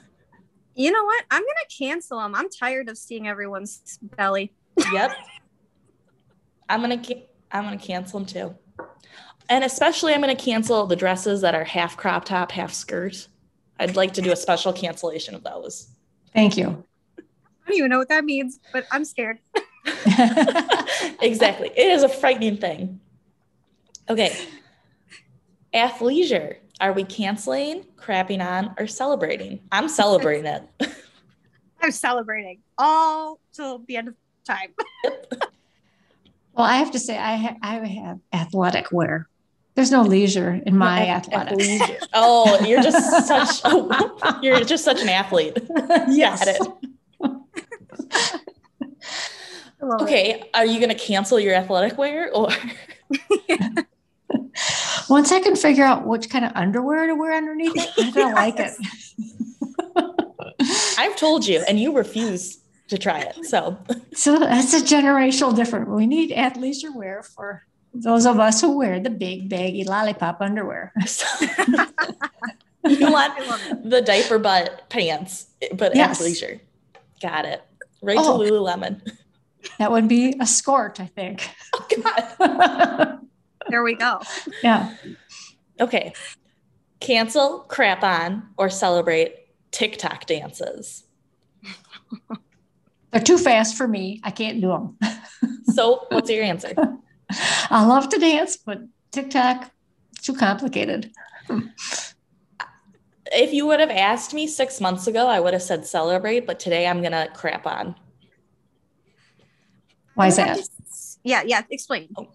[0.75, 1.25] you know what?
[1.31, 2.35] I'm going to cancel them.
[2.35, 4.53] I'm tired of seeing everyone's belly.
[4.93, 5.11] Yep.
[6.69, 8.55] I'm gonna ca- I'm gonna cancel them too,
[9.49, 13.27] and especially I'm gonna cancel the dresses that are half crop top, half skirt.
[13.79, 15.89] I'd like to do a special cancellation of those.
[16.31, 16.83] Thank you.
[17.69, 19.38] I don't even know what that means, but I'm scared.
[21.21, 22.99] exactly, it is a frightening thing.
[24.10, 24.36] Okay,
[25.71, 26.55] athleisure.
[26.82, 29.60] Are we canceling, crapping on, or celebrating?
[29.71, 30.63] I'm celebrating it.
[31.82, 34.73] I'm celebrating all till the end of time.
[35.03, 39.27] well, I have to say, I, ha- I have athletic wear.
[39.75, 41.67] There's no leisure in my Ath- athletics.
[41.67, 42.08] athleisure.
[42.13, 44.41] Oh, you're just such.
[44.41, 45.58] You're just such an athlete.
[46.10, 46.58] yes.
[49.81, 50.03] Got it.
[50.03, 52.49] Okay, are you going to cancel your athletic wear or
[55.09, 58.35] Once I can figure out which kind of underwear to wear underneath it, I'm gonna
[58.35, 58.73] like it.
[60.99, 63.45] I've told you and you refuse to try it.
[63.45, 63.77] So,
[64.13, 65.87] So that's a generational difference.
[65.89, 67.63] We need athleisure wear for
[67.93, 70.93] those of us who wear the big baggy lollipop underwear.
[72.85, 76.21] you want I the diaper butt pants, but Yes.
[76.21, 76.59] athleisure.
[77.21, 77.63] Got it.
[78.03, 78.37] Right Oh.
[78.43, 79.01] to Lululemon.
[79.77, 81.49] That would be a skort, I think.
[81.73, 81.87] Oh,
[82.39, 83.19] God.
[83.69, 84.21] There we go.
[84.63, 84.95] yeah.
[85.79, 86.13] Okay.
[86.99, 89.35] Cancel, crap on, or celebrate
[89.71, 91.03] TikTok dances.
[93.11, 94.19] They're too fast for me.
[94.23, 94.97] I can't do them.
[95.73, 96.73] So, what's your answer?
[97.69, 98.79] I love to dance, but
[99.11, 99.71] TikTok,
[100.21, 101.11] too complicated.
[103.31, 106.59] If you would have asked me six months ago, I would have said celebrate, but
[106.59, 107.95] today I'm going to crap on.
[110.19, 110.58] Why is that?
[110.58, 110.69] to
[111.23, 111.62] Yeah, yeah.
[111.69, 112.10] Explain.
[112.17, 112.27] Oh,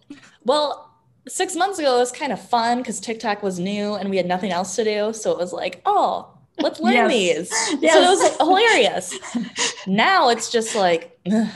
[0.43, 0.91] well,
[1.27, 4.25] six months ago, it was kind of fun because TikTok was new and we had
[4.25, 5.13] nothing else to do.
[5.13, 7.11] So it was like, oh, let's learn Yes.
[7.11, 7.49] these.
[7.91, 9.15] So it was hilarious.
[9.85, 11.47] now it's just like, ugh,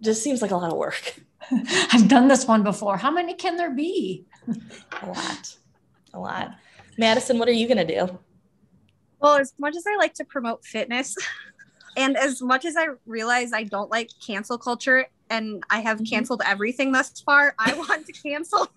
[0.00, 1.20] just seems like a lot of work.
[1.92, 2.96] I've done this one before.
[2.96, 4.26] How many can there be?
[5.02, 5.54] A lot.
[6.14, 6.52] A lot.
[6.96, 8.18] Madison, what are you going to do?
[9.20, 11.14] Well, as much as I like to promote fitness,
[11.98, 16.10] and as much as I realize I don't like cancel culture, and I have Mhm.
[16.10, 18.68] canceled everything thus far, I want to cancel.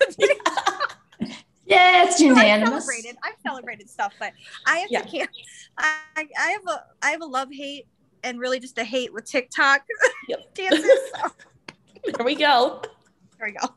[1.66, 3.16] Yeah, it's No, I've celebrated.
[3.24, 4.34] I've celebrated stuff, but
[4.66, 5.02] I have Yeah.
[5.02, 5.28] to can
[5.78, 7.88] I, I have a I have a love hate
[8.24, 9.82] and really just a hate with TikTok
[10.28, 10.56] Yep.
[10.56, 10.90] dances.
[11.16, 11.32] So,
[12.18, 12.82] There we go.
[13.40, 13.74] there we go.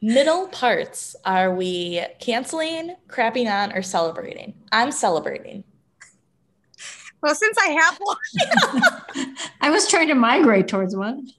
[0.00, 1.16] Middle parts.
[1.24, 4.54] Are we canceling, crapping on, or celebrating?
[4.70, 5.64] I'm celebrating.
[7.20, 11.28] Well, since I have one, I was trying to migrate towards one.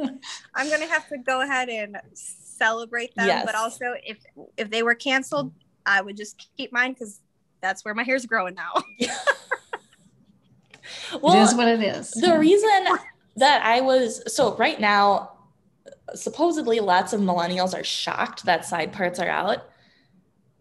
[0.00, 3.26] I'm gonna have to go ahead and celebrate them.
[3.26, 3.46] Yes.
[3.46, 4.18] But also, if
[4.56, 5.52] if they were canceled,
[5.86, 7.20] I would just keep mine because
[7.60, 8.72] that's where my hair's growing now.
[11.22, 12.10] Well, is what it is.
[12.12, 12.68] the reason
[13.36, 15.32] that I was so right now,
[16.14, 19.69] supposedly lots of millennials are shocked that side parts are out.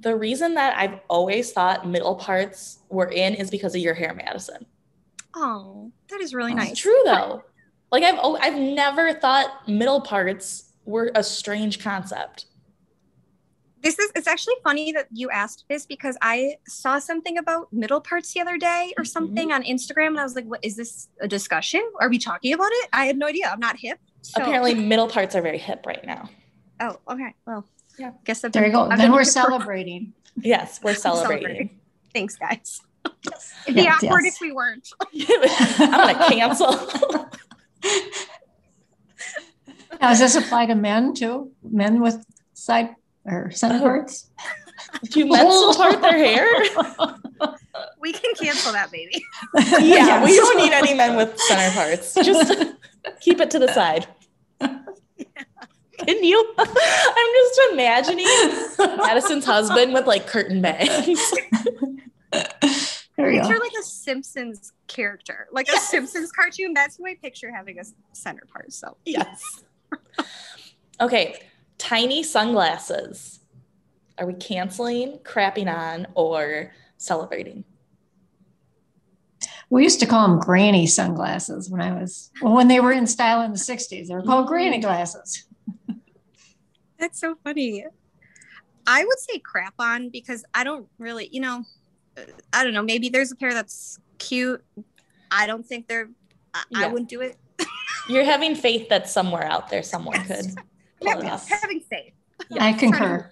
[0.02, 4.14] The reason that I've always thought middle parts were in is because of your hair,
[4.14, 4.66] Madison.
[5.36, 6.72] Oh, that is really nice.
[6.72, 7.44] It's true though.
[7.92, 12.46] Like I've I've never thought middle parts were a strange concept.
[13.82, 18.02] This is it's actually funny that you asked this because I saw something about middle
[18.02, 19.08] parts the other day or Mhm.
[19.08, 21.82] something on Instagram and I was like, what is this a discussion?
[22.02, 22.90] Are we talking about it?
[22.92, 23.50] I had no idea.
[23.50, 24.00] I'm not hip.
[24.22, 26.30] So Apparently, middle parts are very hip right now.
[26.82, 27.34] Oh, okay.
[27.48, 27.66] Well,
[28.00, 28.12] Yeah.
[28.26, 28.90] Guess I've there you go.
[28.90, 30.14] I've then we're hip for- celebrating.
[30.42, 31.44] Yes, we're celebrating.
[31.46, 31.80] celebrating.
[32.14, 32.82] Thanks, guys.
[33.66, 34.36] It'd be Yes, awkward yes.
[34.36, 34.88] if we weren't.
[35.80, 36.72] I'm gonna cancel.
[40.00, 41.52] Now, does this apply to men too?
[41.62, 43.82] Men with side or center Oh.
[43.82, 44.30] parts?
[45.10, 46.48] Do men still part their hair?
[48.00, 49.22] We can cancel that, baby.
[49.82, 52.14] Yeah, we don't need any men with center parts.
[52.14, 52.64] Just
[53.20, 54.08] keep it to the side.
[56.10, 56.54] Can you?
[56.58, 58.26] I'm just imagining
[58.98, 61.34] Madison's husband with like curtain bangs.
[63.16, 65.84] There you Picture like a Simpsons character, like Yes.
[65.84, 66.74] a Simpsons cartoon.
[66.74, 68.72] That's who I picture having a center part.
[68.72, 69.62] So Yes.
[71.02, 71.42] Okay,
[71.78, 73.42] tiny sunglasses.
[74.18, 77.66] Are we canceling, crapping on, or celebrating?
[79.70, 83.06] We used to call them granny sunglasses when I was, well, when they were in
[83.06, 84.08] style in the 60s.
[84.08, 84.88] They were called granny mm-hmm.
[84.88, 85.46] glasses.
[87.00, 87.86] that's so funny.
[88.88, 91.64] I would say crap on because I don't really, you know,
[92.18, 92.22] uh,
[92.54, 92.82] I don't know.
[92.82, 94.64] Maybe there's a pair that's cute.
[95.32, 96.10] I don't think they're.
[96.54, 97.38] I, I wouldn't do it.
[98.10, 100.58] You're having faith that somewhere out there someone could pull
[101.02, 101.48] it Having, off.
[101.48, 102.14] having faith.
[102.60, 103.30] I concur.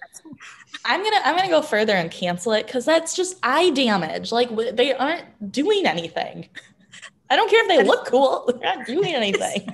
[0.84, 4.30] I'm gonna I'm gonna go further and cancel it because that's just eye damage.
[4.30, 6.48] Like w- they aren't doing anything.
[7.30, 9.68] I don't care if they look cool; they're not doing anything.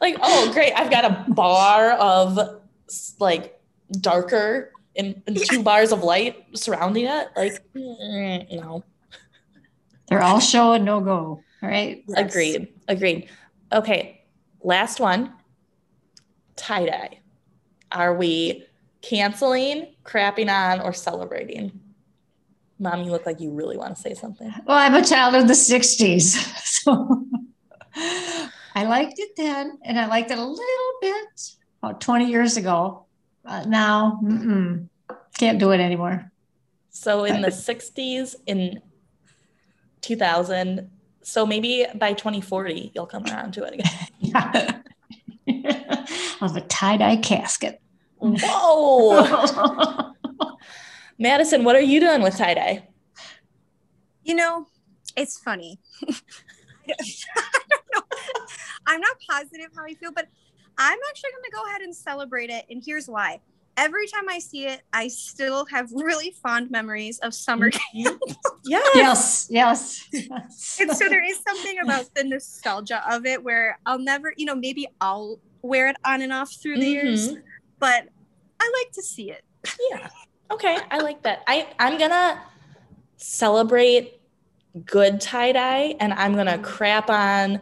[0.00, 2.60] Like, oh great, I've got a bar of
[3.18, 3.60] like
[4.00, 7.28] darker and, and two bars of light surrounding it.
[7.36, 8.84] Like, no.
[10.08, 11.42] They're all show and no go.
[11.62, 12.04] All right.
[12.16, 12.68] Agreed.
[12.88, 13.28] Agreed.
[13.72, 14.24] Okay.
[14.62, 15.32] Last one.
[16.56, 17.20] Tie dye.
[17.92, 18.66] Are we
[19.02, 21.80] canceling, crapping on, or celebrating?
[22.78, 24.52] Mom, you look like you really want to say something.
[24.66, 26.56] Well, I'm a child of the 60s.
[26.80, 27.26] So
[28.80, 31.50] I liked it then, and I liked it a little bit
[31.82, 33.04] about 20 years ago.
[33.44, 34.88] But now, mm-mm,
[35.36, 36.32] can't do it anymore.
[36.88, 38.80] So in the 60s, in
[40.00, 43.92] 2000, so maybe by 2040, you'll come around to it again.
[44.18, 44.80] Yeah.
[46.40, 47.82] of a tie dye casket.
[48.16, 50.14] Whoa.
[51.18, 52.88] Madison, what are you doing with tie dye?
[54.24, 54.66] You know,
[55.18, 55.78] it's funny.
[56.02, 58.02] I don't know.
[58.90, 60.26] I'm not positive how I feel, but
[60.76, 62.66] I'm actually going to go ahead and celebrate it.
[62.68, 63.40] And here's why.
[63.76, 68.20] Every time I see it, I still have really fond memories of summer camp.
[68.64, 68.82] Yes.
[68.94, 69.46] yes,
[70.12, 74.44] yes, and so there is something about the nostalgia of it where I'll never, you
[74.44, 77.42] know, maybe I'll wear it on and off through the years, Mhm.
[77.78, 78.08] but
[78.60, 79.44] I like to see it.
[79.90, 80.08] Yeah.
[80.50, 81.44] Okay, I like that.
[81.46, 82.42] I I'm gonna
[83.16, 84.20] celebrate
[84.84, 87.60] good tie dye and I'm going to crap on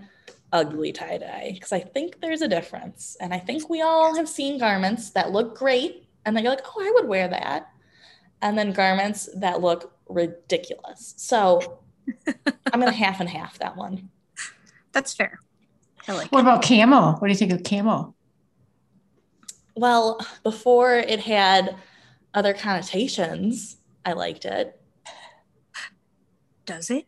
[0.52, 3.16] ugly tie dye because I think there's a difference.
[3.20, 6.64] And I think we all have seen garments that look great and then you're like,
[6.66, 7.68] oh, I would wear that.
[8.42, 11.14] And then garments that look ridiculous.
[11.16, 11.80] So
[12.26, 14.10] I'm going to half and half that one.
[14.92, 15.40] That's fair.
[16.06, 16.42] I like What it.
[16.42, 17.12] about camo?
[17.12, 18.14] What do you think of camo?
[19.74, 21.76] Well, before it had
[22.34, 24.80] other connotations, I liked it.
[26.66, 27.06] Does it?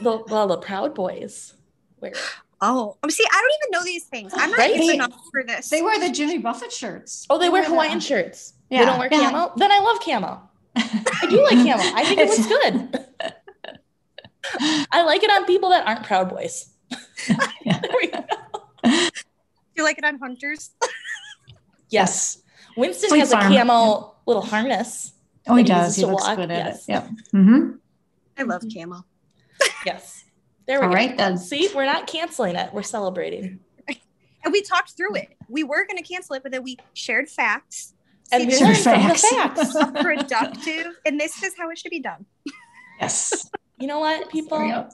[0.00, 1.54] The, well, the Proud Boys
[2.02, 2.18] wear it.
[2.60, 4.32] Oh, um, see, I don't even know these things.
[4.36, 4.76] I'm not Right?
[4.76, 5.68] hip enough for this.
[5.68, 7.26] They wear the Jimmy Buffett shirts.
[7.30, 7.70] Oh, they wear that.
[7.70, 8.52] Hawaiian shirts.
[8.70, 8.78] Yeah.
[8.78, 9.30] They Yeah, don't wear yeah.
[9.30, 9.52] camo.
[9.56, 10.48] Then I love camo.
[10.76, 11.82] I do like camo.
[11.96, 12.46] I think it looks
[13.20, 13.32] good.
[14.92, 16.70] I like it on people that aren't Proud Boys.
[17.26, 17.38] There
[18.00, 18.24] we go.
[18.84, 19.10] Do
[19.76, 20.70] you like it on hunters?
[21.90, 22.40] Yes.
[22.74, 23.52] Winston Fleet has a Farm.
[23.52, 25.12] camo little harness.
[25.46, 25.88] Oh, he does.
[25.88, 26.36] uses He looks walk.
[26.36, 26.88] good at Yes.
[26.88, 26.92] it.
[26.92, 27.08] Yep.
[27.34, 27.70] Mm-hmm.
[28.38, 29.04] I love camo.
[29.84, 30.21] Yes.
[30.72, 30.96] There we All go.
[30.96, 31.36] right then.
[31.36, 32.72] See, we're not canceling it.
[32.72, 33.60] We're celebrating.
[34.42, 35.36] And we talked through it.
[35.50, 37.92] We were going to cancel it, but then we shared facts.
[38.32, 39.72] And we learned is from the facts.
[39.74, 39.92] facts.
[40.02, 42.24] productive, and this is how it should be done.
[42.98, 43.50] Yes.
[43.78, 44.88] You know what, people?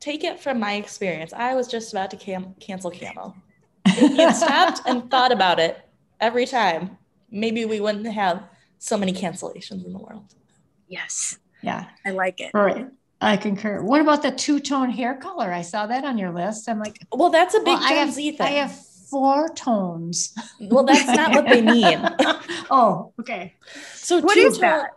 [0.00, 1.34] Take it from my experience.
[1.34, 3.36] I was just about to cam- cancel camo.
[3.84, 5.78] If you stopped and thought about it
[6.20, 6.96] every time,
[7.30, 8.44] maybe we wouldn't have
[8.78, 10.34] so many cancellations in the world.
[10.88, 11.84] Yes, yeah.
[12.06, 12.52] I like it.
[12.54, 12.88] All right.
[13.20, 13.82] I concur.
[13.82, 15.52] What about the two-tone hair color?
[15.52, 16.68] I saw that on your list.
[16.68, 18.46] I'm like, Well, that's a big well, I have, Z thing.
[18.46, 18.72] I have
[19.10, 20.34] four tones.
[20.60, 22.00] well, that's not what they mean.
[22.70, 23.54] oh, okay.
[23.94, 24.90] So What two-tone that?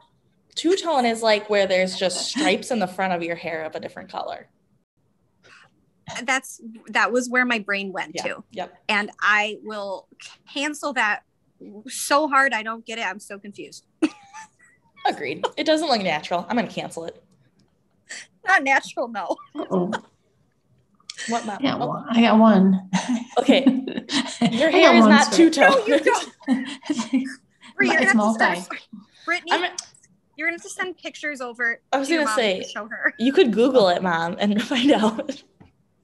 [0.53, 3.73] Two tone is like where there's just stripes in the front of your hair of
[3.75, 4.47] a different color.
[6.23, 6.59] That's
[6.89, 8.23] that was where my brain went Yeah.
[8.23, 8.77] to, Yep.
[8.89, 10.07] and I will
[10.53, 11.21] cancel that
[11.87, 13.05] so hard I don't get it.
[13.05, 13.85] I'm so confused.
[15.07, 15.45] Agreed.
[15.57, 16.45] It doesn't look natural.
[16.49, 17.23] I'm gonna cancel it.
[18.47, 19.35] Not natural, no.
[19.55, 19.91] Uh-oh.
[21.29, 21.57] What mom?
[21.61, 22.89] Yeah, Oh, well, I got one.
[23.37, 23.63] Okay.
[24.51, 25.69] Your hair is not two tone.
[25.69, 26.29] No, you don't.
[27.77, 28.61] Brie, It's gonna have to multi.
[29.25, 29.71] Brittany, I'm,
[30.35, 31.79] you're gonna have to send pictures over.
[31.93, 33.13] I was to gonna say- to show her.
[33.19, 35.43] you could Google it, mom, and find out.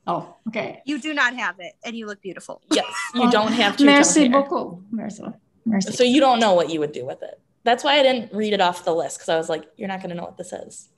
[0.05, 0.81] Oh, okay.
[0.85, 2.61] You do not have it, and you look beautiful.
[2.71, 2.85] Yes,
[3.15, 4.41] you Oh, don't have two tone Merci hair.
[4.41, 4.79] beaucoup.
[4.91, 5.23] Merci.
[5.65, 5.91] Merci.
[5.93, 7.41] So you don't know what you would do with it.
[7.63, 10.01] That's why I didn't read it off the list because I was like, you're not
[10.01, 10.89] gonna know what this is.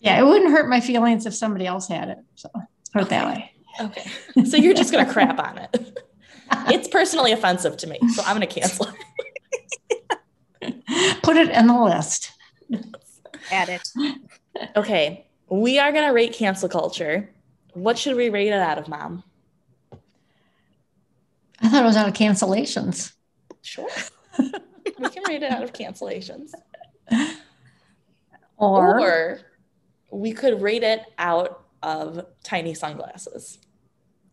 [0.00, 2.18] Yeah, it wouldn't hurt my feelings if somebody else had it.
[2.34, 3.52] So let's put it that way.
[3.80, 4.10] Okay.
[4.44, 5.98] So you're just gonna crap on it.
[6.70, 8.88] It's personally offensive to me, so I'm gonna cancel
[10.62, 10.74] it.
[11.22, 12.32] Put it in the list.
[13.50, 13.86] Add it.
[14.74, 15.26] Okay.
[15.50, 17.28] We are gonna rate cancel culture.
[17.74, 19.24] What should we rate it out of, mom?
[21.60, 23.12] I thought it was out of cancellations.
[23.60, 23.90] Sure.
[24.38, 26.52] we can rate it out of cancellations.
[28.60, 29.40] Or, Or
[30.10, 33.58] we could rate it out of tiny sunglasses.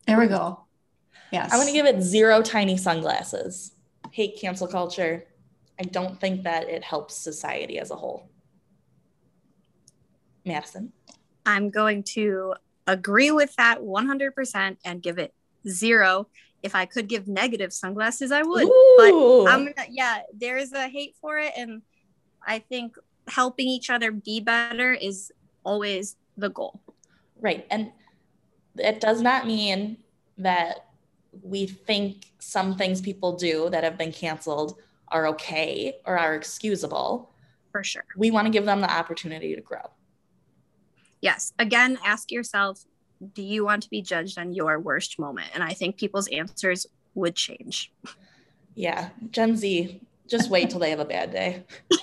[0.08, 0.66] there we go.
[1.32, 1.52] Yes.
[1.52, 3.72] I'm going to give it zero tiny sunglasses.
[4.12, 5.26] Hate cancel culture.
[5.80, 8.30] I don't think that it helps society as a whole.
[10.46, 10.94] Madison.
[11.46, 12.54] I'm going to
[12.88, 15.34] agree with that 100% and give it
[15.68, 16.28] zero.
[16.64, 18.64] If I could give negative sunglasses, I would.
[18.64, 19.46] Ooh.
[19.48, 21.84] I'm gonna, yeah, there's a hate for it, and
[22.46, 22.96] I think
[23.28, 25.32] helping each other be better is
[25.66, 26.80] always the goal.
[27.40, 27.66] right.
[27.70, 27.92] And
[28.78, 29.98] it does not mean
[30.38, 30.88] that
[31.42, 37.32] we think some things people do that have been canceled are okay or are excusable.
[37.72, 38.06] For sure.
[38.18, 39.92] We want to give them the opportunity to grow.
[41.22, 41.54] Yes.
[41.60, 42.86] Again, ask yourself
[43.34, 45.50] do you want to be judged on your worst moment?
[45.54, 47.92] And I think people's answers would change.
[48.76, 49.10] Yeah.
[49.32, 51.64] Gen Z, just wait till they have a bad day.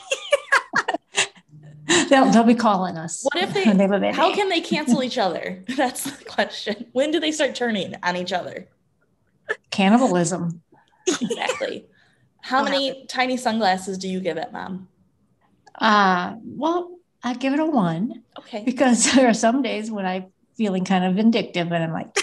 [2.12, 3.22] they'll, they'll be calling us.
[3.32, 5.64] What if they- have How can they cancel each other?
[5.76, 6.86] That's the question.
[6.92, 8.68] When do they start turning on each other?
[9.70, 10.62] cannibalism?
[11.06, 11.86] Exactly.
[12.40, 14.88] How many tiny sunglasses do you give it, mom?
[15.74, 18.62] Uh, well, I give it a one Okay.
[18.64, 22.16] because there are some days when I'm feeling kind of vindictive and I'm like,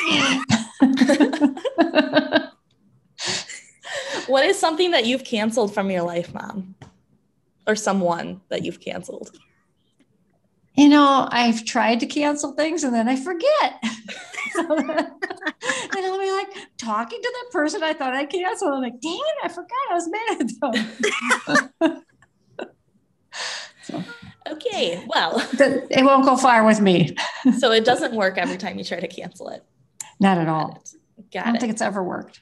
[4.27, 6.75] What is something that you've canceled from your life, mom?
[7.67, 9.37] Or someone that you've canceled?
[10.79, 13.83] You know, I've tried to cancel things and then I forget.
[14.55, 14.67] and
[16.05, 18.73] I'll be like talking to the person I thought I canceled.
[18.73, 20.49] I'm like, dang it, I forgot I was mad at
[21.81, 22.03] them.
[23.83, 24.03] so
[24.49, 25.03] Okay.
[25.07, 27.15] Well, it won't go far with me.
[27.59, 29.63] so it doesn't work every time you try to cancel it.
[30.19, 30.83] Not at all.
[31.31, 31.41] Got it.
[31.41, 31.59] I don't it.
[31.59, 32.39] think it's ever worked.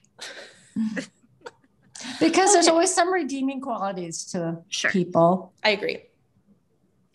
[2.20, 4.92] because there's always some redeeming qualities to Sure.
[4.92, 5.54] people.
[5.64, 6.04] I agree.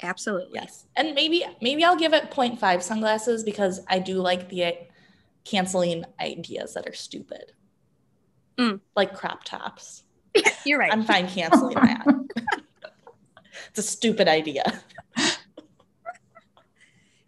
[0.02, 0.60] Absolutely.
[0.60, 0.86] Yes.
[0.96, 4.72] And maybe maybe I'll give it 0.5 sunglasses because I do like the uh,
[5.44, 7.52] canceling ideas that are stupid.
[8.58, 8.80] Mm.
[8.96, 10.04] Like crop tops.
[10.64, 10.92] You're right.
[10.92, 12.06] I'm fine canceling that.
[13.68, 14.64] it's a stupid idea.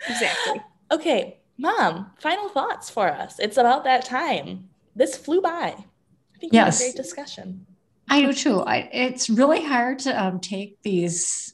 [0.08, 0.62] exactly.
[0.90, 3.38] Okay, mom, final thoughts for us.
[3.38, 4.68] It's about that time.
[4.94, 5.74] This flew by.
[5.74, 7.66] I think we had a great discussion.
[8.08, 8.60] I do too.
[8.60, 11.53] I, it's really hard to um, take these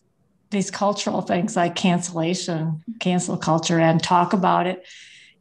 [0.51, 4.85] these cultural things like cancellation, cancel culture, and talk about it.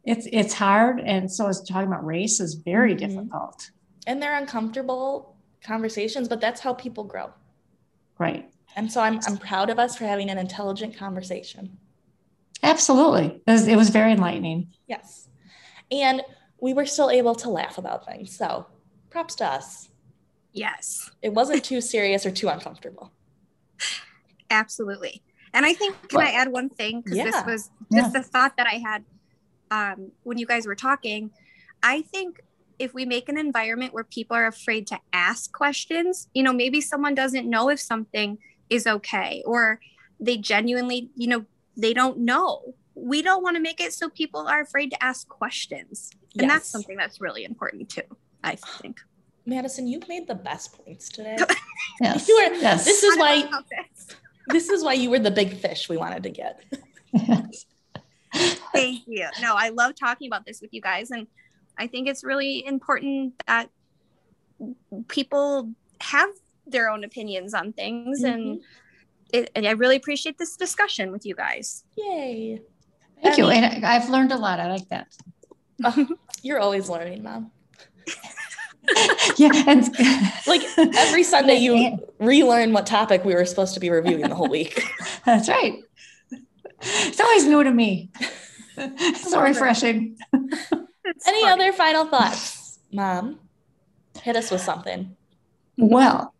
[0.04, 2.98] It's it's hard, and so is talking about race is very Mhm.
[2.98, 3.70] difficult.
[4.06, 7.30] And they're uncomfortable conversations, but that's how people grow.
[8.18, 8.50] Right?
[8.76, 11.76] And so I'm I'm proud of us for having an intelligent conversation.
[12.62, 13.42] Absolutely.
[13.46, 14.68] It was, it was very enlightening.
[14.86, 15.28] Yes.
[15.90, 16.22] And
[16.60, 18.36] we were still able to laugh about things.
[18.36, 18.66] So
[19.08, 19.88] props to us.
[20.52, 21.10] Yes.
[21.22, 23.12] It wasn't too serious or too uncomfortable.
[24.50, 25.22] Absolutely.
[25.52, 27.00] And I think, can I add one thing?
[27.00, 27.24] Because yeah.
[27.24, 28.02] this was Yeah.
[28.02, 29.04] just the thought that I had
[29.70, 31.30] um, when you guys were talking.
[31.82, 32.40] I think
[32.78, 36.80] if we make an environment where people are afraid to ask questions, you know, maybe
[36.80, 38.38] someone doesn't know if something
[38.68, 39.80] is okay or
[40.18, 41.44] they genuinely, you know,
[41.76, 42.74] they don't know.
[42.94, 46.10] We don't want to make it so people are afraid to ask questions.
[46.38, 48.02] And that's something that's really important too,
[48.44, 49.00] I think.
[49.46, 51.36] Madison, you've made the best points today.
[52.00, 52.28] Yes.
[52.28, 52.84] You are- yes.
[52.84, 54.06] This is why this.
[54.48, 56.62] This is why you were the big fish we wanted to get.
[58.72, 59.28] Thank you.
[59.40, 61.10] No, I love talking about this with you guys.
[61.10, 61.26] And
[61.78, 63.70] I think it's really important that
[65.08, 65.70] people
[66.00, 66.30] have
[66.66, 68.22] their own opinions on things.
[68.22, 68.62] And, mm-hmm.
[69.32, 71.84] it, and I really appreciate this discussion with you guys.
[71.96, 72.60] Yay.
[73.22, 73.46] Thank you.
[73.46, 74.60] And I- I've learned a lot.
[74.60, 75.08] I like that.
[76.42, 77.50] You're always learning, mom.
[79.36, 79.50] yeah.
[79.66, 79.88] And
[80.46, 84.48] Like every Sunday you relearn what topic we were supposed to be reviewing the whole
[84.48, 84.82] week.
[85.26, 85.74] That's right.
[86.80, 88.10] It's always new to me.
[89.16, 90.16] so refreshing.
[90.32, 91.52] It's Any funny.
[91.64, 93.38] other final thoughts, mom?
[94.22, 95.16] Hit us with something.
[95.76, 96.34] Well,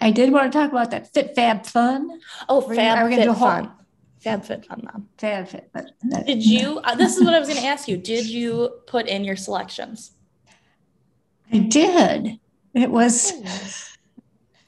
[0.00, 2.20] I did want to talk about that Fit Fab Fun.
[2.48, 3.72] Oh, Are we- Fab are we gonna Fit do a whole- Fun.
[4.20, 5.08] Fab Fit Fun, mom.
[5.18, 5.70] Fab Fit.
[5.72, 6.80] But that- Did you?
[6.80, 7.96] Uh, this is what I was going to ask you.
[7.96, 10.10] Did you put in your selections?
[11.52, 12.38] I did.
[12.74, 13.32] It was.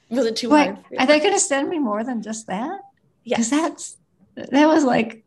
[0.08, 0.66] Was it too What?
[0.66, 0.78] hard?
[0.86, 1.00] for you?
[1.00, 2.80] Are they going to send me more than just that?
[3.24, 3.48] yes.
[3.48, 3.96] Because that's
[4.50, 5.24] that was like.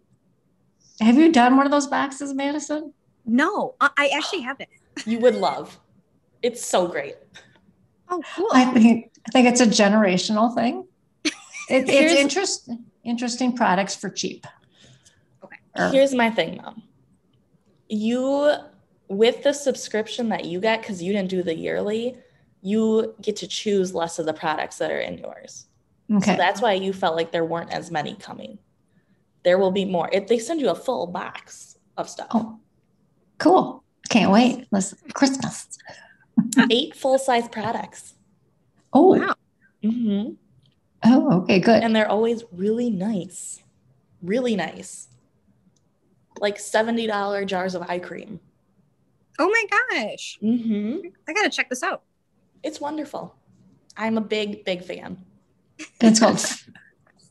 [0.99, 2.93] Have you done one of those boxes, Madison?
[3.25, 4.69] No, I I actually haven't.
[5.05, 5.79] You would love.
[6.43, 7.15] It's so great.
[8.09, 8.49] Oh, cool.
[8.53, 10.85] I think I think it's a generational thing.
[11.69, 12.69] It, it's interest,
[13.05, 14.45] interesting products for cheap.
[15.43, 15.57] Okay.
[15.77, 16.83] Or- Here's my thing, mom.
[17.87, 18.53] You,
[19.07, 22.15] with the subscription that you get, because you didn't do the yearly,
[22.61, 25.65] you get to choose less of the products that are in yours.
[26.11, 26.31] okay.
[26.31, 28.57] So that's why you felt like there weren't as many coming.
[29.43, 30.09] There will be more.
[30.13, 32.59] If they send you a full box of stuff, Oh,
[33.39, 33.83] cool.
[34.09, 34.67] Can't wait.
[34.71, 35.67] Listen, Christmas.
[36.71, 38.13] eight full size products.
[38.93, 39.35] Oh, Wow.
[39.83, 40.29] hmm
[41.03, 41.83] oh, okay, good.
[41.83, 43.61] And they're always really nice.
[44.21, 45.09] Really nice.
[46.39, 48.39] Like $70 jars of eye cream.
[49.39, 49.63] Oh my
[49.99, 50.37] gosh.
[50.39, 52.03] hmm I got to check this out.
[52.63, 53.35] It's wonderful.
[53.97, 55.17] I'm a big, big fan.
[56.01, 56.39] It's called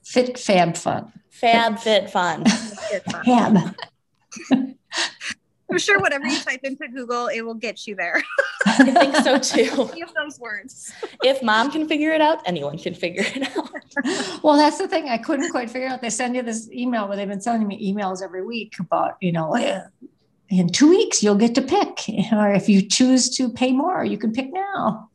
[0.05, 1.12] Fit Fab Fun.
[1.30, 2.44] Fab Fit Fun.
[2.94, 3.11] It's.
[3.24, 3.74] Fab.
[5.72, 8.22] I'm sure whatever you type into Google, it will get you there.
[8.66, 9.88] I think so too.
[9.92, 10.92] Any of those words.
[11.24, 14.42] If mom can figure it out, anyone can figure it out.
[14.42, 15.09] Well, that's the thing.
[15.09, 16.03] I couldn't quite figure out.
[16.03, 19.32] They send you this email where they've been sending me emails every week about, you
[19.32, 19.55] know,
[20.53, 24.18] in two weeks you'll get to pick, or if you choose to pay more, you
[24.18, 25.09] can pick now.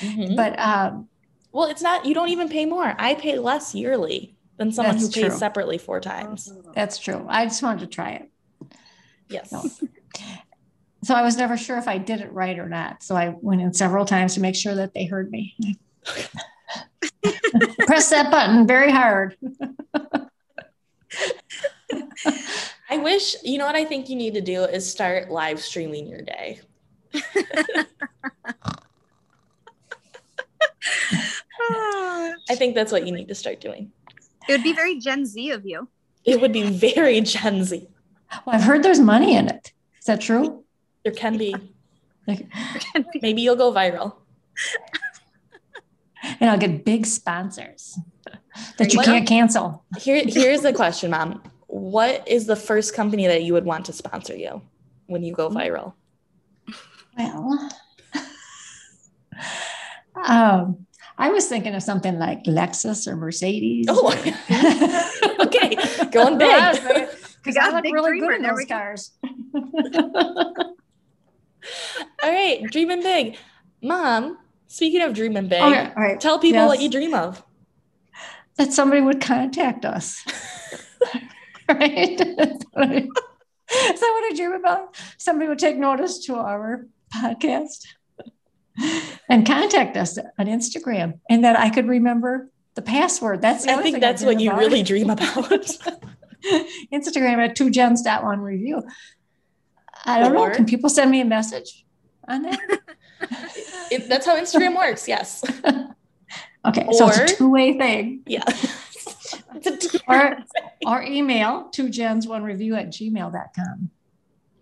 [0.00, 0.36] Mhm.
[0.36, 1.08] But um,
[1.52, 2.94] Well, it's not, you don't even pay more.
[2.98, 5.30] I pay less yearly than someone who pays true.
[5.30, 6.52] separately four times.
[6.74, 7.24] that's true.
[7.28, 8.30] I just wanted to try it.
[9.28, 9.50] Yes.
[9.50, 9.64] No.
[11.02, 13.02] So I was never sure if I did it right or not.
[13.02, 15.54] So I went in several times to make sure that they heard me.
[17.86, 19.36] Press that button very hard.
[22.94, 26.06] I wish, you know what I think you need to do is start live streaming
[26.06, 26.60] your day.
[32.48, 33.90] I think that's what you need to start doing.
[34.48, 35.88] It would be very Gen Z of you.
[36.24, 37.88] It would be very Gen Z.
[38.46, 39.72] Well, I've heard there's money in it.
[39.98, 40.62] Is that true?
[41.02, 41.52] There can be,
[42.28, 42.46] Like,
[43.22, 44.14] maybe you'll go viral.
[46.38, 47.98] and I'll get big sponsors
[48.78, 49.84] that you Well- can't cancel.
[49.98, 51.42] Here, here's the question, mom.
[51.74, 54.62] What is the first company that you would want to sponsor you
[55.06, 55.94] when you go viral?
[57.18, 57.68] Well,
[60.14, 60.86] Um,
[61.18, 63.86] I was thinking of something like Lexus or Mercedes.
[63.88, 64.06] Oh,
[65.40, 65.74] okay,
[66.12, 67.08] going big.
[67.42, 69.10] Because I look really good in those cars.
[69.24, 70.76] all
[72.22, 73.36] right, dreaming big,
[73.82, 74.38] Mom.
[74.68, 76.20] Speaking of dreaming big, Okay, all right.
[76.20, 76.68] tell people Yes.
[76.68, 77.42] what you dream of.
[78.58, 80.24] that somebody would contact us.
[81.68, 82.20] right?
[82.76, 83.08] I-
[83.70, 84.96] Is that what I dream about?
[85.18, 87.84] Somebody would take notice to our podcast
[89.28, 93.40] and contact us on Instagram, and that I could remember the password.
[93.40, 94.60] That's I think that's dream what you about.
[94.60, 95.26] really dream about.
[96.92, 98.82] Instagram at two gens dot one review.
[100.04, 100.54] I don't Or- know.
[100.54, 101.84] Can people send me a message
[102.28, 102.60] on that?
[103.90, 105.08] It- that's how Instagram works.
[105.08, 105.42] Yes.
[106.66, 108.22] Okay, so it's Or- a two way thing.
[108.26, 108.42] Yeah.
[109.54, 110.36] It's a two- Or
[110.86, 113.90] or email two gens one review at gmail.com.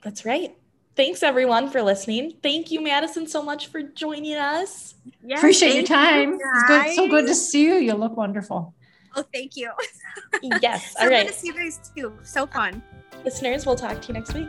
[0.02, 0.56] That's right.
[0.94, 2.34] Thanks everyone for listening.
[2.42, 4.94] Thank you, Madison, so much for joining us.
[5.24, 6.50] Yeah, Appreciate your thank you, time.
[6.54, 7.74] It's good, so good to see you.
[7.76, 8.74] You look wonderful.
[9.16, 9.70] Oh, thank you.
[10.60, 10.94] Yes.
[10.98, 12.12] So All good to see you guys too.
[12.22, 12.82] So fun.
[13.24, 14.48] Listeners, we'll talk to you next week.